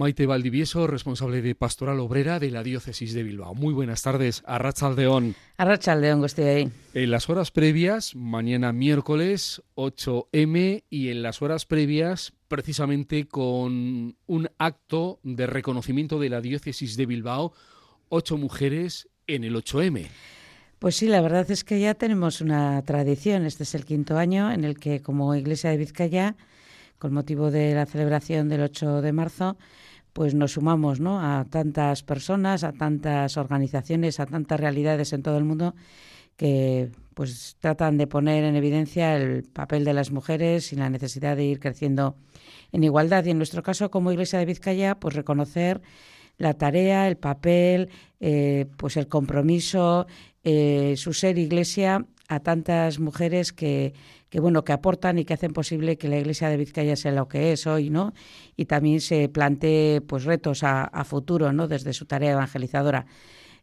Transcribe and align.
Maite 0.00 0.24
Valdivieso, 0.24 0.86
responsable 0.86 1.42
de 1.42 1.54
Pastoral 1.54 2.00
Obrera 2.00 2.38
de 2.38 2.50
la 2.50 2.62
Diócesis 2.62 3.12
de 3.12 3.22
Bilbao. 3.22 3.54
Muy 3.54 3.74
buenas 3.74 4.00
tardes, 4.00 4.42
Arrachaldeón. 4.46 5.34
Arrachaldeón, 5.58 6.24
estoy 6.24 6.44
ahí. 6.44 6.72
En 6.94 7.10
las 7.10 7.28
horas 7.28 7.50
previas, 7.50 8.16
mañana 8.16 8.72
miércoles 8.72 9.62
8M, 9.74 10.84
y 10.88 11.10
en 11.10 11.22
las 11.22 11.42
horas 11.42 11.66
previas, 11.66 12.32
precisamente 12.48 13.28
con 13.28 14.16
un 14.26 14.48
acto 14.56 15.20
de 15.22 15.46
reconocimiento 15.46 16.18
de 16.18 16.30
la 16.30 16.40
Diócesis 16.40 16.96
de 16.96 17.04
Bilbao, 17.04 17.52
ocho 18.08 18.38
mujeres 18.38 19.06
en 19.26 19.44
el 19.44 19.54
8M. 19.54 20.06
Pues 20.78 20.96
sí, 20.96 21.08
la 21.08 21.20
verdad 21.20 21.50
es 21.50 21.62
que 21.62 21.78
ya 21.78 21.92
tenemos 21.92 22.40
una 22.40 22.80
tradición. 22.86 23.44
Este 23.44 23.64
es 23.64 23.74
el 23.74 23.84
quinto 23.84 24.16
año 24.16 24.50
en 24.50 24.64
el 24.64 24.78
que, 24.78 25.02
como 25.02 25.34
Iglesia 25.34 25.68
de 25.68 25.76
Vizcaya, 25.76 26.36
con 26.98 27.12
motivo 27.12 27.50
de 27.50 27.74
la 27.74 27.84
celebración 27.84 28.48
del 28.48 28.62
8 28.62 29.02
de 29.02 29.12
marzo, 29.12 29.58
pues 30.12 30.34
nos 30.34 30.52
sumamos 30.52 31.00
¿no? 31.00 31.20
a 31.20 31.44
tantas 31.48 32.02
personas, 32.02 32.64
a 32.64 32.72
tantas 32.72 33.36
organizaciones, 33.36 34.20
a 34.20 34.26
tantas 34.26 34.58
realidades 34.58 35.12
en 35.12 35.22
todo 35.22 35.38
el 35.38 35.44
mundo 35.44 35.74
que 36.36 36.90
pues 37.14 37.56
tratan 37.60 37.98
de 37.98 38.06
poner 38.06 38.44
en 38.44 38.56
evidencia 38.56 39.16
el 39.16 39.42
papel 39.42 39.84
de 39.84 39.92
las 39.92 40.10
mujeres 40.10 40.72
y 40.72 40.76
la 40.76 40.88
necesidad 40.88 41.36
de 41.36 41.44
ir 41.44 41.60
creciendo 41.60 42.16
en 42.72 42.82
igualdad. 42.82 43.24
Y 43.26 43.30
en 43.30 43.36
nuestro 43.36 43.62
caso, 43.62 43.90
como 43.90 44.10
Iglesia 44.10 44.38
de 44.38 44.46
Vizcaya, 44.46 44.98
pues 44.98 45.14
reconocer 45.14 45.82
la 46.38 46.54
tarea, 46.54 47.08
el 47.08 47.18
papel, 47.18 47.90
eh, 48.20 48.66
pues 48.78 48.96
el 48.96 49.06
compromiso, 49.06 50.06
eh, 50.42 50.94
su 50.96 51.12
ser 51.12 51.36
iglesia 51.36 52.06
a 52.30 52.38
tantas 52.38 53.00
mujeres 53.00 53.52
que, 53.52 53.92
que 54.28 54.38
bueno 54.38 54.62
que 54.62 54.72
aportan 54.72 55.18
y 55.18 55.24
que 55.24 55.34
hacen 55.34 55.52
posible 55.52 55.98
que 55.98 56.08
la 56.08 56.16
iglesia 56.16 56.48
de 56.48 56.56
Vizcaya 56.56 56.94
sea 56.94 57.10
lo 57.10 57.26
que 57.26 57.52
es 57.52 57.66
hoy 57.66 57.90
no 57.90 58.14
y 58.56 58.66
también 58.66 59.00
se 59.00 59.28
plantee 59.28 60.00
pues 60.00 60.24
retos 60.24 60.62
a, 60.62 60.84
a 60.84 61.04
futuro 61.04 61.52
no 61.52 61.66
desde 61.66 61.92
su 61.92 62.06
tarea 62.06 62.32
evangelizadora 62.32 63.06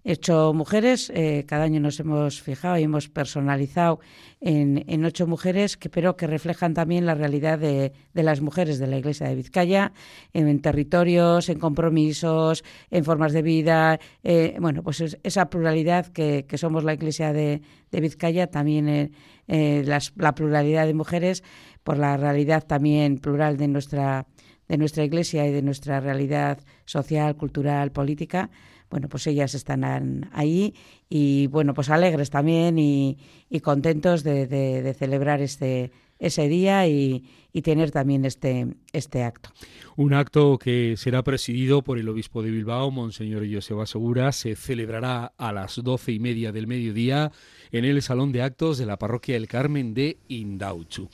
hecho 0.04 0.54
mujeres. 0.54 1.12
Eh, 1.14 1.46
cada 1.48 1.64
año 1.64 1.80
nos 1.80 2.00
hemos 2.00 2.42
fijado 2.42 2.78
y 2.78 2.84
hemos 2.84 3.10
personalizado 3.10 4.00
en, 4.40 5.06
ocho 5.06 5.28
mujeres, 5.28 5.78
que, 5.78 5.90
pero 5.90 6.16
que 6.16 6.28
reflejan 6.28 6.74
también 6.74 7.06
la 7.06 7.16
realidad 7.16 7.60
de, 7.60 7.92
las 8.14 8.42
mujeres 8.42 8.80
de 8.80 8.88
la 8.88 8.98
Iglesia 8.98 9.28
de 9.28 9.36
Vizcaya, 9.36 9.92
en, 10.34 10.62
territorios, 10.62 11.50
en 11.50 11.60
compromisos, 11.60 12.64
en 12.92 13.04
formas 13.04 13.34
de 13.34 13.42
vida. 13.42 14.00
Eh, 14.24 14.56
bueno, 14.60 14.84
pues 14.84 15.18
esa 15.24 15.50
pluralidad 15.50 16.08
que, 16.08 16.46
somos 16.56 16.84
la 16.84 16.94
Iglesia 16.94 17.34
de, 17.34 17.62
Vizcaya, 17.92 18.48
también 18.48 19.12
eh, 19.48 20.00
la 20.16 20.36
pluralidad 20.36 20.86
de 20.86 20.94
mujeres, 20.94 21.44
por 21.84 21.98
la 21.98 22.18
realidad 22.18 22.66
también 22.66 23.18
plural 23.18 23.58
de 23.58 23.68
nuestra 23.68 24.26
de 24.68 24.78
nuestra 24.78 25.04
iglesia 25.04 25.48
y 25.48 25.52
de 25.52 25.62
nuestra 25.62 26.00
realidad 26.00 26.60
social, 26.86 27.36
cultural, 27.36 27.92
política, 27.92 28.50
bueno, 28.90 29.10
pues 29.10 29.28
ellas 29.28 29.54
están 29.54 30.30
ahí 30.34 30.74
y 31.10 31.48
bueno, 31.48 31.74
pues 31.74 31.90
alegres 31.90 32.30
también 32.30 32.78
y, 32.80 33.18
contentos 33.62 34.24
de, 34.24 34.96
celebrar 34.98 35.42
este 35.42 35.92
ese 36.20 36.48
día 36.48 36.88
y, 36.88 37.24
tener 37.64 37.90
también 37.90 38.24
este, 38.24 38.68
este 38.94 39.24
acto. 39.24 39.50
Un 39.96 40.14
acto 40.14 40.60
que 40.60 40.94
será 40.96 41.24
presidido 41.24 41.82
por 41.82 41.98
el 41.98 42.08
obispo 42.08 42.44
de 42.44 42.52
Bilbao, 42.52 42.92
Monseñor 42.92 43.52
Joseba 43.52 43.88
Segura, 43.88 44.32
se 44.32 44.56
celebrará 44.56 45.34
a 45.38 45.52
las 45.52 45.84
doce 45.84 46.12
y 46.12 46.20
media 46.20 46.52
del 46.52 46.68
mediodía 46.68 47.32
en 47.72 47.84
el 47.84 48.04
Salón 48.04 48.32
de 48.32 48.44
Actos 48.44 48.78
de 48.78 48.86
la 48.86 49.00
Parroquia 49.00 49.34
del 49.34 49.48
Carmen 49.48 49.96
de 49.96 50.18
Indauchu. 50.28 51.10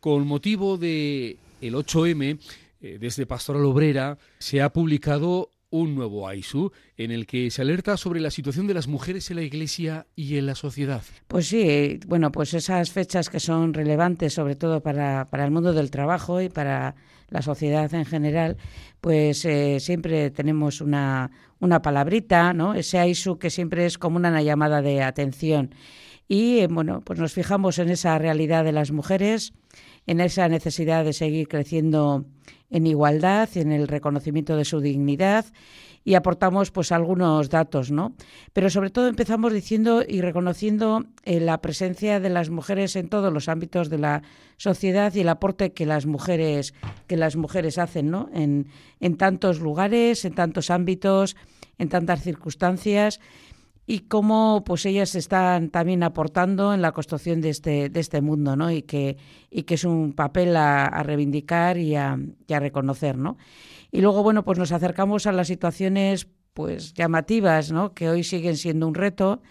Con 0.00 0.26
motivo 0.26 0.78
de 0.78 1.36
el 1.60 1.74
8M, 1.74 2.38
eh, 2.80 2.98
desde 2.98 3.26
Pastoral 3.26 3.64
Obrera 3.64 4.18
se 4.38 4.62
ha 4.62 4.72
publicado 4.72 5.50
un 5.74 5.96
nuevo 5.96 6.28
AISU 6.28 6.70
en 6.96 7.10
el 7.10 7.26
que 7.26 7.50
se 7.50 7.62
alerta 7.62 7.96
sobre 7.96 8.20
la 8.20 8.30
situación 8.30 8.68
de 8.68 8.74
las 8.74 8.86
mujeres 8.86 9.28
en 9.30 9.36
la 9.36 9.42
Iglesia 9.42 10.06
y 10.14 10.36
en 10.36 10.46
la 10.46 10.54
sociedad. 10.54 11.02
Pues 11.26 11.48
sí, 11.48 11.98
bueno, 12.06 12.30
pues 12.30 12.54
esas 12.54 12.92
fechas 12.92 13.28
que 13.28 13.40
son 13.40 13.74
relevantes 13.74 14.34
sobre 14.34 14.54
todo 14.54 14.82
para, 14.82 15.28
el 15.32 15.50
mundo 15.50 15.72
del 15.72 15.90
trabajo 15.90 16.40
y 16.40 16.48
para 16.48 16.94
la 17.28 17.42
sociedad 17.42 17.92
en 17.92 18.04
general, 18.04 18.56
pues 19.00 19.44
eh, 19.46 19.80
siempre 19.80 20.30
tenemos 20.30 20.80
una, 20.80 21.32
una 21.58 21.82
palabrita, 21.82 22.52
¿no? 22.52 22.74
Ese 22.74 23.00
AISU 23.00 23.38
que 23.38 23.50
siempre 23.50 23.84
es 23.84 23.98
como 23.98 24.18
una 24.18 24.42
llamada 24.42 24.80
de 24.80 25.02
atención. 25.02 25.74
Y 26.28 26.60
eh, 26.60 26.68
bueno, 26.68 27.02
pues 27.04 27.18
nos 27.18 27.32
fijamos 27.32 27.80
en 27.80 27.88
esa 27.88 28.16
realidad 28.18 28.64
de 28.64 28.72
las 28.72 28.92
mujeres, 28.92 29.52
en 30.06 30.20
esa 30.20 30.48
necesidad 30.48 31.04
de 31.04 31.12
seguir 31.12 31.48
creciendo 31.48 32.24
en 32.70 32.86
igualdad, 32.86 33.48
en 33.56 33.72
el 33.72 33.88
reconocimiento 33.88 34.56
de 34.56 34.64
su 34.64 34.80
dignidad 34.80 35.46
y 36.04 36.14
aportamos 36.14 36.70
pues 36.70 36.92
algunos 36.92 37.48
datos, 37.48 37.90
¿no? 37.90 38.14
Pero 38.52 38.68
sobre 38.68 38.90
todo 38.90 39.08
empezamos 39.08 39.52
diciendo 39.52 40.02
y 40.06 40.20
reconociendo 40.20 41.04
eh, 41.24 41.40
la 41.40 41.60
presencia 41.62 42.20
de 42.20 42.28
las 42.28 42.50
mujeres 42.50 42.94
en 42.96 43.08
todos 43.08 43.32
los 43.32 43.48
ámbitos 43.48 43.88
de 43.88 43.98
la 43.98 44.22
sociedad 44.58 45.14
y 45.14 45.20
el 45.20 45.30
aporte 45.30 45.72
que 45.72 45.86
las 45.86 46.04
mujeres 46.04 46.74
que 47.06 47.16
las 47.16 47.36
mujeres 47.36 47.78
hacen, 47.78 48.10
¿no? 48.10 48.28
En, 48.34 48.68
en 49.00 49.16
tantos 49.16 49.60
lugares, 49.60 50.26
en 50.26 50.34
tantos 50.34 50.70
ámbitos, 50.70 51.36
en 51.78 51.88
tantas 51.88 52.22
circunstancias 52.22 53.20
y 53.86 54.00
cómo 54.00 54.62
pues 54.64 54.86
ellas 54.86 55.14
están 55.14 55.68
también 55.68 56.02
aportando 56.02 56.72
en 56.72 56.80
la 56.80 56.92
construcción 56.92 57.40
de 57.40 57.50
este, 57.50 57.90
de 57.90 58.00
este 58.00 58.22
mundo, 58.22 58.56
¿no? 58.56 58.70
Y 58.70 58.82
que, 58.82 59.18
y 59.50 59.64
que 59.64 59.74
es 59.74 59.84
un 59.84 60.14
papel 60.14 60.56
a, 60.56 61.02
reivindicar 61.02 61.76
y 61.76 61.94
a, 61.96 62.18
reconocer, 62.48 63.18
¿no? 63.18 63.36
Y 63.90 64.00
luego, 64.00 64.22
bueno, 64.22 64.42
pues 64.44 64.58
nos 64.58 64.72
acercamos 64.72 65.26
a 65.26 65.32
las 65.32 65.48
situaciones 65.48 66.28
pues 66.54 66.94
llamativas, 66.94 67.72
¿no? 67.72 67.92
Que 67.94 68.08
hoy 68.08 68.24
siguen 68.24 68.56
siendo 68.56 68.88
un 68.88 68.94
reto, 68.94 69.42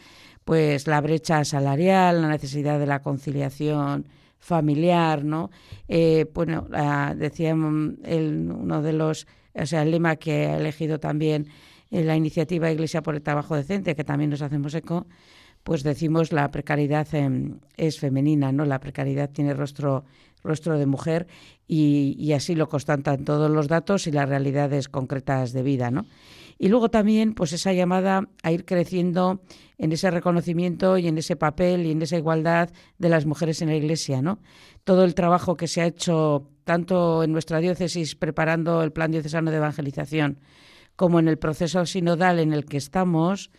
pues 0.45 0.87
la 0.87 0.99
brecha 0.99 1.45
salarial, 1.45 2.21
la 2.21 2.29
necesidad 2.29 2.79
de 2.79 2.87
la 2.87 3.01
conciliación 3.01 4.07
familiar, 4.39 5.23
¿no? 5.23 5.51
Eh, 5.87 6.25
bueno, 6.33 6.67
decía 7.15 7.51
el, 7.51 8.51
uno 8.51 8.81
de 8.81 8.93
los, 8.93 9.27
o 9.53 9.65
sea, 9.65 9.83
el 9.83 9.91
lema 9.91 10.15
que 10.15 10.47
ha 10.47 10.57
elegido 10.57 10.99
también 10.99 11.47
la 12.01 12.15
iniciativa 12.15 12.71
Iglesia 12.71 13.03
por 13.03 13.15
el 13.15 13.21
Trabajo 13.21 13.55
Decente, 13.55 13.95
que 13.95 14.03
también 14.03 14.31
nos 14.31 14.41
hacemos 14.41 14.73
eco, 14.73 15.05
pues 15.63 15.83
decimos 15.83 16.31
la 16.31 16.49
precariedad 16.51 17.07
em, 17.13 17.59
es 17.77 17.99
femenina, 17.99 18.51
¿no? 18.51 18.65
La 18.65 18.79
precariedad 18.79 19.29
tiene 19.29 19.53
rostro, 19.53 20.03
rostro 20.43 20.77
de 20.77 20.85
mujer 20.85 21.27
y, 21.67 22.33
así 22.33 22.55
lo 22.55 22.67
constatan 22.67 23.23
todos 23.23 23.49
los 23.49 23.67
datos 23.67 24.07
y 24.07 24.11
las 24.11 24.27
realidades 24.27 24.89
concretas 24.89 25.53
de 25.53 25.63
vida, 25.63 25.91
¿no? 25.91 26.05
Y 26.59 26.69
luego 26.69 26.89
también, 26.89 27.33
pues 27.33 27.53
esa 27.53 27.73
llamada 27.73 28.29
a 28.43 28.51
ir 28.51 28.65
creciendo 28.65 29.41
en 29.77 29.91
ese 29.91 30.11
reconocimiento 30.11 30.97
y 30.97 31.07
en 31.07 31.17
ese 31.17 31.35
papel 31.35 31.85
y 31.85 31.91
en 31.91 32.01
esa 32.01 32.17
igualdad 32.17 32.69
de 32.99 33.09
las 33.09 33.25
mujeres 33.25 33.61
en 33.61 33.69
la 33.69 33.75
Iglesia, 33.75 34.21
¿no? 34.21 34.39
Todo 34.83 35.03
el 35.03 35.15
trabajo 35.15 35.55
que 35.55 35.67
se 35.67 35.81
ha 35.81 35.85
hecho 35.85 36.49
tanto 36.63 37.23
en 37.23 37.31
nuestra 37.31 37.59
diócesis 37.59 38.15
preparando 38.15 38.83
el 38.83 38.91
plan 38.91 39.11
diocesano 39.11 39.51
de 39.51 39.57
evangelización, 39.57 40.39
como 40.95 41.19
en 41.19 41.27
el 41.27 41.37
proceso 41.37 41.85
sinodal 41.85 42.39
en 42.39 42.53
el 42.53 42.65
que 42.65 42.77
estamos, 42.77 43.51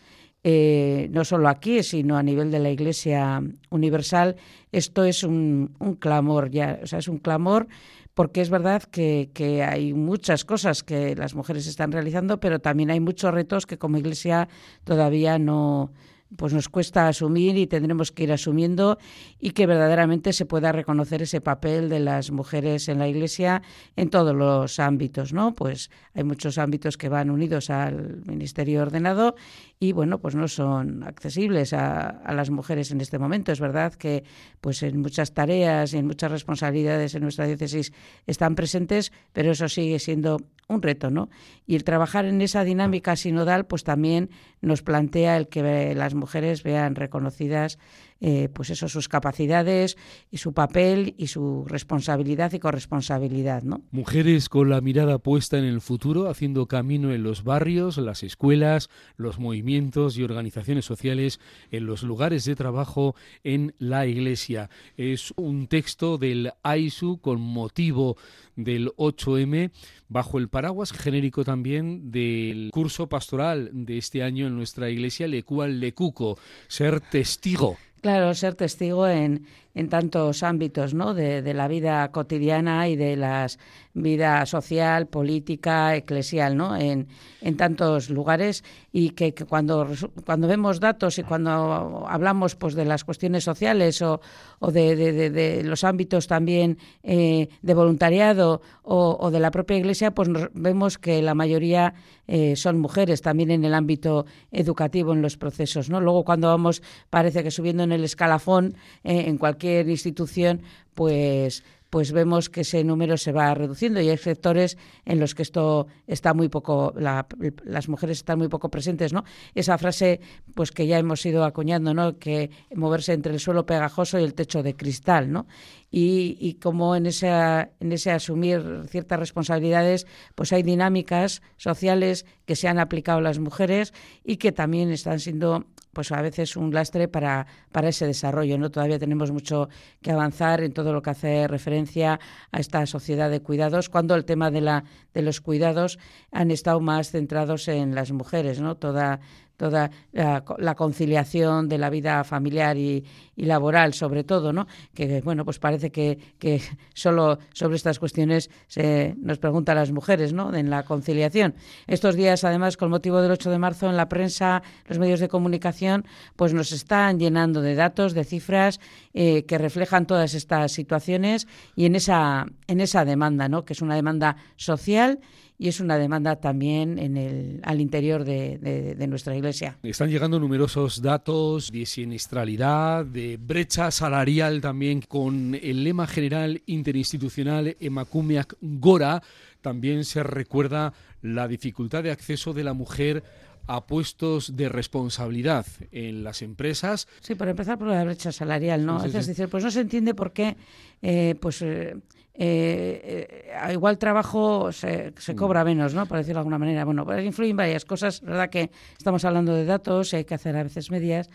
eh, 0.42 1.08
no 1.10 1.24
solo 1.24 1.48
aquí, 1.48 1.82
sino 1.82 2.16
a 2.16 2.22
nivel 2.22 2.50
de 2.50 2.58
la 2.58 2.70
Iglesia 2.70 3.42
Universal, 3.70 4.36
esto 4.72 5.04
es 5.04 5.24
un, 5.24 5.74
clamor 5.98 6.50
ya, 6.50 6.80
o 6.82 6.86
sea, 6.86 6.98
es 6.98 7.08
un 7.08 7.18
clamor 7.18 7.66
porque 8.12 8.42
es 8.42 8.50
verdad 8.50 8.82
que, 8.82 9.30
que, 9.34 9.64
hay 9.64 9.92
muchas 9.92 10.44
cosas 10.44 10.84
que 10.84 11.16
las 11.16 11.34
mujeres 11.34 11.66
están 11.66 11.90
realizando, 11.90 12.38
pero 12.38 12.60
también 12.60 12.90
hay 12.90 13.00
muchos 13.00 13.34
retos 13.34 13.66
que 13.66 13.78
como 13.78 13.96
Iglesia 13.96 14.48
todavía 14.84 15.38
no, 15.38 15.90
pues 16.36 16.52
nos 16.52 16.68
cuesta 16.68 17.08
asumir 17.08 17.56
y 17.56 17.66
tendremos 17.66 18.12
que 18.12 18.24
ir 18.24 18.32
asumiendo 18.32 18.98
y 19.40 19.50
que 19.50 19.66
verdaderamente 19.66 20.32
se 20.32 20.46
pueda 20.46 20.72
reconocer 20.72 21.22
ese 21.22 21.40
papel 21.40 21.88
de 21.88 22.00
las 22.00 22.30
mujeres 22.30 22.88
en 22.88 22.98
la 22.98 23.08
Iglesia 23.08 23.62
en 23.96 24.10
todos 24.10 24.34
los 24.34 24.78
ámbitos, 24.78 25.32
¿no? 25.32 25.54
Pues 25.54 25.90
hay 26.14 26.24
muchos 26.24 26.58
ámbitos 26.58 26.96
que 26.96 27.08
van 27.08 27.30
unidos 27.30 27.70
al 27.70 28.22
ministerio 28.26 28.82
ordenado 28.82 29.34
y 29.78 29.92
bueno, 29.92 30.18
pues 30.18 30.34
no 30.34 30.48
son 30.48 31.02
accesibles 31.02 31.72
a, 31.72 32.22
las 32.32 32.50
mujeres 32.50 32.90
en 32.90 33.00
este 33.00 33.18
momento. 33.18 33.52
Es 33.52 33.60
verdad 33.60 33.92
que 33.94 34.24
pues 34.60 34.82
en 34.82 35.00
muchas 35.00 35.32
tareas 35.32 35.92
y 35.92 35.98
en 35.98 36.06
muchas 36.06 36.30
responsabilidades 36.30 37.14
en 37.14 37.22
nuestra 37.22 37.46
diócesis 37.46 37.92
están 38.26 38.54
presentes, 38.54 39.12
pero 39.32 39.52
eso 39.52 39.68
sigue 39.68 39.98
siendo 39.98 40.38
un 40.68 40.80
reto, 40.80 41.10
¿no? 41.10 41.28
Y 41.66 41.74
el 41.76 41.84
trabajar 41.84 42.24
en 42.24 42.40
esa 42.40 42.64
dinámica 42.64 43.16
sinodal, 43.16 43.66
pues 43.66 43.84
también 43.84 44.30
nos 44.62 44.82
plantea 44.82 45.36
el 45.36 45.48
que 45.48 45.94
las 45.94 46.14
mujeres 46.14 46.23
vean 46.62 46.94
reconocidas 46.94 47.78
eh, 48.26 48.48
pues 48.48 48.70
eso, 48.70 48.88
sus 48.88 49.06
capacidades 49.06 49.98
y 50.30 50.38
su 50.38 50.54
papel 50.54 51.14
y 51.18 51.26
su 51.26 51.66
responsabilidad 51.66 52.54
y 52.54 52.58
corresponsabilidad, 52.58 53.64
¿no? 53.64 53.82
Mujeres 53.90 54.48
con 54.48 54.70
la 54.70 54.80
mirada 54.80 55.18
puesta 55.18 55.58
en 55.58 55.64
el 55.64 55.82
futuro, 55.82 56.30
haciendo 56.30 56.66
camino 56.66 57.12
en 57.12 57.22
los 57.22 57.44
barrios, 57.44 57.98
las 57.98 58.22
escuelas, 58.22 58.88
los 59.18 59.38
movimientos 59.38 60.16
y 60.16 60.22
organizaciones 60.22 60.86
sociales, 60.86 61.38
en 61.70 61.84
los 61.84 62.02
lugares 62.02 62.46
de 62.46 62.56
trabajo, 62.56 63.14
en 63.42 63.74
la 63.78 64.06
iglesia. 64.06 64.70
Es 64.96 65.34
un 65.36 65.66
texto 65.66 66.16
del 66.16 66.52
AISU 66.62 67.18
con 67.20 67.42
motivo 67.42 68.16
del 68.56 68.88
8M 68.96 69.70
bajo 70.08 70.38
el 70.38 70.48
paraguas 70.48 70.92
genérico 70.92 71.44
también 71.44 72.10
del 72.10 72.70
curso 72.72 73.06
pastoral 73.06 73.68
de 73.72 73.98
este 73.98 74.22
año 74.22 74.46
en 74.46 74.56
nuestra 74.56 74.88
iglesia, 74.88 75.28
Lecual 75.28 75.78
Lecuco, 75.78 76.38
ser 76.68 77.00
testigo. 77.00 77.76
Claro, 78.04 78.34
ser 78.34 78.54
testigo 78.54 79.08
en, 79.08 79.46
en 79.74 79.88
tantos 79.88 80.42
ámbitos 80.42 80.92
¿no? 80.92 81.14
de, 81.14 81.40
de, 81.42 81.54
la 81.54 81.68
vida 81.68 82.06
cotidiana 82.12 82.86
y 82.88 82.96
de 82.96 83.16
la 83.16 83.46
vida 83.94 84.44
social, 84.46 85.06
política, 85.06 85.96
eclesial, 85.96 86.56
¿no? 86.56 86.76
en, 86.76 87.08
en 87.40 87.56
tantos 87.56 88.10
lugares 88.10 88.62
y 88.92 89.10
que, 89.10 89.34
que, 89.34 89.44
cuando, 89.44 89.88
cuando 90.24 90.48
vemos 90.48 90.80
datos 90.80 91.18
y 91.18 91.22
cuando 91.22 92.04
hablamos 92.08 92.56
pues, 92.56 92.74
de 92.74 92.84
las 92.84 93.04
cuestiones 93.04 93.44
sociales 93.44 94.02
o, 94.02 94.20
o 94.58 94.70
de, 94.70 94.96
de, 94.96 95.30
de, 95.30 95.64
los 95.64 95.82
ámbitos 95.82 96.26
también 96.26 96.78
eh, 97.02 97.48
de 97.62 97.74
voluntariado 97.74 98.62
o, 98.82 99.16
o, 99.18 99.30
de 99.30 99.40
la 99.40 99.50
propia 99.50 99.76
Iglesia, 99.76 100.12
pues 100.12 100.28
vemos 100.52 100.98
que 100.98 101.22
la 101.22 101.34
mayoría 101.34 101.94
eh, 102.26 102.56
son 102.56 102.78
mujeres 102.78 103.22
también 103.22 103.50
en 103.50 103.64
el 103.64 103.74
ámbito 103.74 104.26
educativo 104.52 105.12
en 105.12 105.22
los 105.22 105.36
procesos. 105.36 105.90
¿no? 105.90 106.00
Luego 106.00 106.24
cuando 106.24 106.48
vamos, 106.48 106.82
parece 107.10 107.42
que 107.42 107.50
subiendo 107.50 107.82
en 107.82 107.92
el 107.94 108.04
escalafón, 108.04 108.76
eh, 109.02 109.24
en 109.26 109.38
cualquier 109.38 109.88
institución, 109.88 110.62
pues 110.94 111.62
pues 111.94 112.10
vemos 112.10 112.50
que 112.50 112.62
ese 112.62 112.82
número 112.82 113.16
se 113.16 113.30
va 113.30 113.54
reduciendo 113.54 114.00
y 114.00 114.08
hay 114.08 114.16
sectores 114.16 114.76
en 115.04 115.20
los 115.20 115.36
que 115.36 115.42
esto 115.42 115.86
está 116.08 116.34
muy 116.34 116.48
poco, 116.48 116.92
la, 116.96 117.24
las 117.62 117.88
mujeres 117.88 118.18
están 118.18 118.38
muy 118.38 118.48
poco 118.48 118.68
presentes, 118.68 119.12
¿no? 119.12 119.22
Esa 119.54 119.78
frase, 119.78 120.18
pues 120.56 120.72
que 120.72 120.88
ya 120.88 120.98
hemos 120.98 121.24
ido 121.24 121.44
acuñando, 121.44 121.94
¿no? 121.94 122.18
Que 122.18 122.50
moverse 122.74 123.12
entre 123.12 123.32
el 123.32 123.38
suelo 123.38 123.64
pegajoso 123.64 124.18
y 124.18 124.24
el 124.24 124.34
techo 124.34 124.64
de 124.64 124.74
cristal, 124.74 125.30
¿no? 125.30 125.46
Y, 125.88 126.36
y 126.40 126.54
como 126.54 126.96
en 126.96 127.06
ese, 127.06 127.28
en 127.28 127.92
ese 127.92 128.10
asumir 128.10 128.86
ciertas 128.88 129.20
responsabilidades, 129.20 130.08
pues 130.34 130.52
hay 130.52 130.64
dinámicas 130.64 131.42
sociales 131.58 132.26
que 132.44 132.56
se 132.56 132.66
han 132.66 132.80
aplicado 132.80 133.18
a 133.18 133.22
las 133.22 133.38
mujeres 133.38 133.94
y 134.24 134.38
que 134.38 134.50
también 134.50 134.90
están 134.90 135.20
siendo 135.20 135.66
pues 135.94 136.12
a 136.12 136.20
veces 136.20 136.56
un 136.56 136.74
lastre 136.74 137.08
para, 137.08 137.46
para 137.72 137.88
ese 137.88 138.06
desarrollo. 138.06 138.58
¿no? 138.58 138.70
Todavía 138.70 138.98
tenemos 138.98 139.30
mucho 139.30 139.68
que 140.02 140.10
avanzar 140.10 140.62
en 140.62 140.72
todo 140.72 140.92
lo 140.92 141.00
que 141.00 141.10
hace 141.10 141.48
referencia 141.48 142.20
a 142.52 142.60
esta 142.60 142.84
sociedad 142.86 143.30
de 143.30 143.40
cuidados, 143.40 143.88
cuando 143.88 144.14
el 144.14 144.24
tema 144.24 144.50
de, 144.50 144.60
la, 144.60 144.84
de 145.14 145.22
los 145.22 145.40
cuidados 145.40 145.98
han 146.32 146.50
estado 146.50 146.80
más 146.80 147.10
centrados 147.10 147.68
en 147.68 147.94
las 147.94 148.12
mujeres, 148.12 148.60
¿no? 148.60 148.76
Toda 148.76 149.20
toda 149.56 149.90
la, 150.12 150.44
la, 150.58 150.74
conciliación 150.74 151.68
de 151.68 151.78
la 151.78 151.90
vida 151.90 152.24
familiar 152.24 152.76
y, 152.76 153.04
laboral, 153.36 153.94
sobre 153.94 154.24
todo, 154.24 154.52
¿no? 154.52 154.66
Que, 154.94 155.20
bueno, 155.20 155.44
pues 155.44 155.58
parece 155.58 155.90
que, 155.90 156.18
que 156.38 156.60
solo 156.94 157.38
sobre 157.52 157.76
estas 157.76 157.98
cuestiones 157.98 158.50
se 158.68 159.14
nos 159.18 159.38
preguntan 159.38 159.76
las 159.76 159.90
mujeres, 159.90 160.32
¿no? 160.32 160.54
En 160.54 160.70
la 160.70 160.84
conciliación. 160.84 161.54
Estos 161.86 162.14
días, 162.14 162.44
además, 162.44 162.76
con 162.76 162.90
motivo 162.90 163.20
del 163.20 163.32
8 163.32 163.50
de 163.50 163.58
marzo, 163.58 163.90
en 163.90 163.96
la 163.96 164.08
prensa, 164.08 164.62
los 164.86 164.98
medios 164.98 165.20
de 165.20 165.28
comunicación, 165.28 166.04
pues 166.36 166.54
nos 166.54 166.72
están 166.72 167.18
llenando 167.18 167.60
de 167.60 167.74
datos, 167.74 168.14
de 168.14 168.24
cifras 168.24 168.80
eh, 169.14 169.44
que 169.44 169.58
reflejan 169.58 170.06
todas 170.06 170.34
estas 170.34 170.72
situaciones 170.72 171.46
y 171.76 171.86
en 171.86 171.96
esa, 171.96 172.46
en 172.66 172.80
esa 172.80 173.04
demanda, 173.04 173.48
¿no? 173.48 173.64
Que 173.64 173.72
es 173.72 173.82
una 173.82 173.94
demanda 173.94 174.36
social 174.56 175.20
y 175.58 175.68
es 175.68 175.80
una 175.80 175.98
demanda 175.98 176.36
también 176.36 176.98
en 176.98 177.16
el, 177.16 177.60
al 177.62 177.80
interior 177.80 178.24
de, 178.24 178.58
de, 178.58 178.94
de, 178.94 179.06
nuestra 179.06 179.36
iglesia. 179.36 179.43
Están 179.82 180.10
llegando 180.10 180.40
numerosos 180.40 181.02
datos 181.02 181.70
de 181.70 181.86
siniestralidad, 181.86 183.04
de 183.04 183.36
brecha 183.36 183.90
salarial 183.90 184.60
también, 184.60 185.02
con 185.02 185.54
el 185.54 185.84
lema 185.84 186.06
general 186.06 186.62
interinstitucional 186.66 187.76
Emakumeak 187.78 188.56
Gora. 188.60 189.22
También 189.60 190.04
se 190.04 190.22
recuerda 190.22 190.92
la 191.22 191.48
dificultad 191.48 192.02
de 192.02 192.10
acceso 192.10 192.52
de 192.52 192.64
la 192.64 192.72
mujer 192.72 193.22
a 193.66 193.86
puestos 193.86 194.56
de 194.56 194.68
responsabilidad 194.68 195.66
en 195.90 196.24
las 196.24 196.42
empresas. 196.42 197.08
Sí, 197.20 197.34
por 197.34 197.48
empezar 197.48 197.78
por 197.78 197.88
la 197.88 198.04
brecha 198.04 198.32
salarial, 198.32 198.84
¿no? 198.84 199.00
Sí, 199.00 199.06
sí, 199.06 199.12
sí. 199.12 199.18
Es 199.18 199.26
decir, 199.26 199.48
pues 199.48 199.64
no 199.64 199.70
se 199.70 199.80
entiende 199.80 200.14
por 200.14 200.32
qué, 200.32 200.56
eh, 201.02 201.34
pues 201.40 201.62
eh, 201.62 201.96
eh, 202.34 203.52
a 203.58 203.72
igual 203.72 203.98
trabajo 203.98 204.72
se, 204.72 205.12
se, 205.16 205.36
cobra 205.36 205.64
menos, 205.64 205.94
¿no? 205.94 206.06
Por 206.06 206.18
decirlo 206.18 206.36
de 206.36 206.40
alguna 206.40 206.58
manera. 206.58 206.84
Bueno, 206.84 207.04
pues 207.04 207.24
influyen 207.24 207.56
varias 207.56 207.84
cosas. 207.84 208.20
Verdad 208.20 208.50
que 208.50 208.70
estamos 208.98 209.24
hablando 209.24 209.54
de 209.54 209.64
datos 209.64 210.12
y 210.12 210.16
hay 210.16 210.24
que 210.24 210.34
hacer 210.34 210.56
a 210.56 210.62
veces 210.62 210.90
medias. 210.90 211.30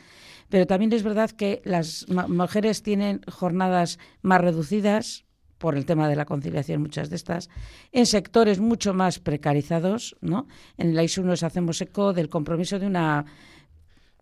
Pero 0.50 0.66
también 0.66 0.92
es 0.94 1.04
verdad 1.04 1.30
que 1.30 1.62
las 1.64 2.08
mujeres 2.10 2.82
tienen 2.82 3.22
jornadas 3.32 4.00
más 4.22 4.42
reducidas, 4.42 5.26
por 5.60 5.76
el 5.76 5.86
tema 5.86 6.10
de 6.10 6.16
la 6.16 6.26
conciliación, 6.26 6.82
muchas 6.82 7.12
de 7.12 7.18
estas, 7.18 7.50
en 7.92 8.08
sectores 8.08 8.60
mucho 8.60 8.94
más 8.96 9.20
precarizados, 9.20 10.16
¿no? 10.22 10.48
En 10.78 10.90
el 10.90 10.98
AISU 10.98 11.24
nos 11.24 11.44
hacemos 11.44 11.80
eco 11.82 12.14
del 12.14 12.30
compromiso 12.30 12.80
de 12.80 12.88
una 12.88 13.26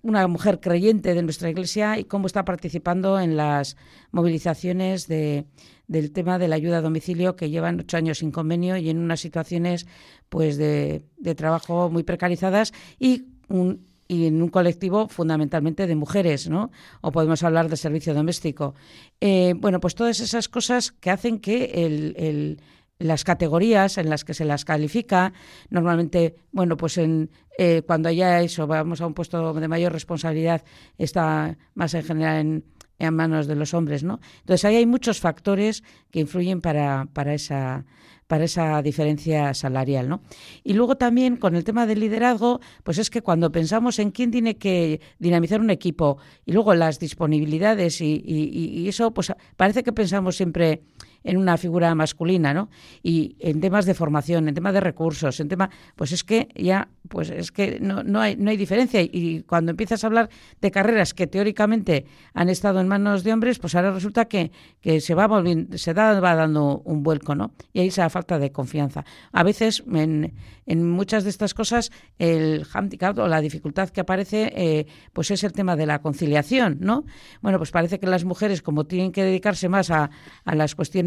una 0.04 0.28
mujer 0.28 0.60
creyente 0.60 1.14
de 1.14 1.22
nuestra 1.22 1.50
iglesia 1.50 2.00
y 2.00 2.06
cómo 2.06 2.28
está 2.28 2.46
participando 2.46 3.20
en 3.20 3.36
las 3.36 3.76
movilizaciones 4.12 5.08
de, 5.08 5.48
del 5.88 6.12
tema 6.12 6.38
de 6.40 6.48
la 6.48 6.56
ayuda 6.56 6.78
a 6.78 6.82
domicilio 6.82 7.36
que 7.36 7.50
llevan 7.50 7.80
ocho 7.80 7.98
años 7.98 8.20
sin 8.20 8.32
convenio 8.32 8.78
y 8.78 8.90
en 8.90 9.00
unas 9.00 9.20
situaciones 9.20 9.86
pues 10.30 10.56
de, 10.58 11.04
de 11.18 11.36
trabajo 11.36 11.90
muy 11.90 12.04
precarizadas 12.04 12.74
y 13.00 13.26
un, 13.50 13.88
y 14.08 14.26
en 14.26 14.42
un 14.42 14.50
colectivo 14.50 15.08
fundamentalmente 15.08 15.88
de 15.88 15.96
mujeres, 15.96 16.50
¿no? 16.50 16.72
O 17.02 17.12
podemos 17.12 17.44
hablar 17.44 17.70
de 17.70 17.78
servicio 17.78 18.14
doméstico. 18.14 18.74
Eh, 19.20 19.54
bueno, 19.58 19.80
pues 19.80 19.96
todas 19.96 20.20
esas 20.20 20.48
cosas 20.48 20.92
que 20.92 21.12
hacen 21.12 21.40
que 21.40 21.86
el, 21.86 22.16
el, 22.18 22.62
las 23.00 23.24
categorías 23.24 23.98
en 23.98 24.10
las 24.10 24.24
que 24.24 24.34
se 24.34 24.46
las 24.46 24.66
califica, 24.66 25.34
normalmente, 25.70 26.36
bueno, 26.52 26.78
pues 26.78 26.98
en, 26.98 27.30
eh, 27.58 27.84
cuando 27.86 28.10
haya 28.10 28.42
eso, 28.42 28.66
vamos 28.68 29.02
a 29.02 29.08
un 29.08 29.14
puesto 29.14 29.54
de 29.54 29.68
mayor 29.68 29.92
responsabilidad, 29.92 30.64
está 30.98 31.58
más 31.76 31.94
en 31.94 32.04
general 32.04 32.38
en, 32.38 32.64
en 33.00 33.14
manos 33.14 33.48
de 33.48 33.56
los 33.56 33.74
hombres, 33.74 34.04
¿no? 34.04 34.20
Entonces 34.40 34.66
ahí 34.66 34.78
hay 34.78 34.86
muchos 34.86 35.20
factores 35.20 35.84
que 36.12 36.20
influyen 36.20 36.62
para, 36.62 37.08
para 37.14 37.34
esa 37.34 37.86
para 38.28 38.44
esa 38.44 38.82
diferencia 38.82 39.54
salarial, 39.54 40.10
¿no? 40.10 40.22
Y 40.64 40.74
luego 40.74 40.98
también 40.98 41.38
con 41.38 41.56
el 41.56 41.64
tema 41.64 41.86
del 41.86 42.02
liderazgo, 42.02 42.60
pues 42.84 42.98
es 42.98 43.10
que 43.10 43.22
cuando 43.22 43.52
pensamos 43.52 44.00
en 44.00 44.12
quién 44.12 44.32
tiene 44.32 44.58
que 44.58 45.02
dinamizar 45.18 45.62
un 45.62 45.70
equipo 45.70 46.18
y 46.46 46.52
luego 46.52 46.74
las 46.76 47.00
disponibilidades 47.00 48.02
y, 48.02 48.22
y, 48.26 48.82
y 48.82 48.90
eso, 48.90 49.12
pues 49.14 49.34
parece 49.56 49.84
que 49.84 49.94
pensamos 49.94 50.36
siempre 50.36 50.84
en 51.24 51.38
una 51.38 51.58
figura 51.58 51.94
masculina, 51.96 52.54
¿no? 52.54 52.70
Y 53.04 53.36
en 53.40 53.62
temas 53.62 53.86
de 53.86 53.94
formación, 53.94 54.48
en 54.48 54.56
temas 54.56 54.74
de 54.74 54.80
recursos, 54.80 55.40
en 55.40 55.48
tema, 55.48 55.70
pues 55.96 56.12
es 56.12 56.24
que 56.24 56.50
ya, 56.56 56.90
pues 57.10 57.30
es 57.30 57.52
que 57.52 57.80
no, 57.80 58.04
no, 58.04 58.22
hay, 58.22 58.36
no 58.36 58.50
hay 58.50 58.58
diferencia. 58.58 59.02
Y 59.02 59.44
cuando 59.48 59.72
empiezas 59.72 60.04
a 60.04 60.08
hablar 60.08 60.30
de 60.62 60.72
carreras 60.72 61.14
que 61.14 61.28
teóricamente 61.28 62.06
han 62.34 62.50
estado 62.50 62.80
en 62.80 62.88
manos 62.88 63.24
de 63.24 63.34
hombres, 63.34 63.60
pues 63.60 63.76
ahora 63.76 63.92
resulta 63.92 64.26
que, 64.26 64.52
que 64.82 65.02
se 65.02 65.16
va 65.16 65.28
volviendo, 65.28 65.78
se 65.78 65.94
da, 65.94 66.20
va 66.20 66.36
dando 66.36 66.82
un 66.86 67.04
vuelco, 67.04 67.36
¿no? 67.36 67.52
Y 67.74 67.80
ahí 67.80 67.88
esa 67.88 68.10
falta 68.10 68.40
de 68.40 68.52
confianza. 68.52 69.06
A 69.32 69.44
veces, 69.44 69.84
en, 69.94 70.34
en 70.66 70.90
muchas 70.90 71.24
de 71.24 71.30
estas 71.30 71.54
cosas, 71.54 71.92
el 72.20 72.66
handicap 72.74 73.18
o 73.18 73.28
la 73.28 73.42
dificultad 73.42 73.90
que 73.90 74.02
aparece, 74.02 74.52
eh, 74.56 74.86
pues 75.14 75.32
es 75.32 75.44
el 75.44 75.54
tema 75.54 75.76
de 75.76 75.86
la 75.86 76.00
conciliación, 76.00 76.78
¿no? 76.80 77.06
Bueno, 77.42 77.58
pues 77.58 77.72
parece 77.72 78.00
que 78.00 78.08
las 78.08 78.26
mujeres, 78.26 78.62
como 78.62 78.86
tienen 78.86 79.12
que 79.12 79.24
dedicarse 79.24 79.70
más 79.70 79.92
a, 79.92 80.10
a 80.46 80.56
las 80.56 80.76
cuestiones 80.76 81.07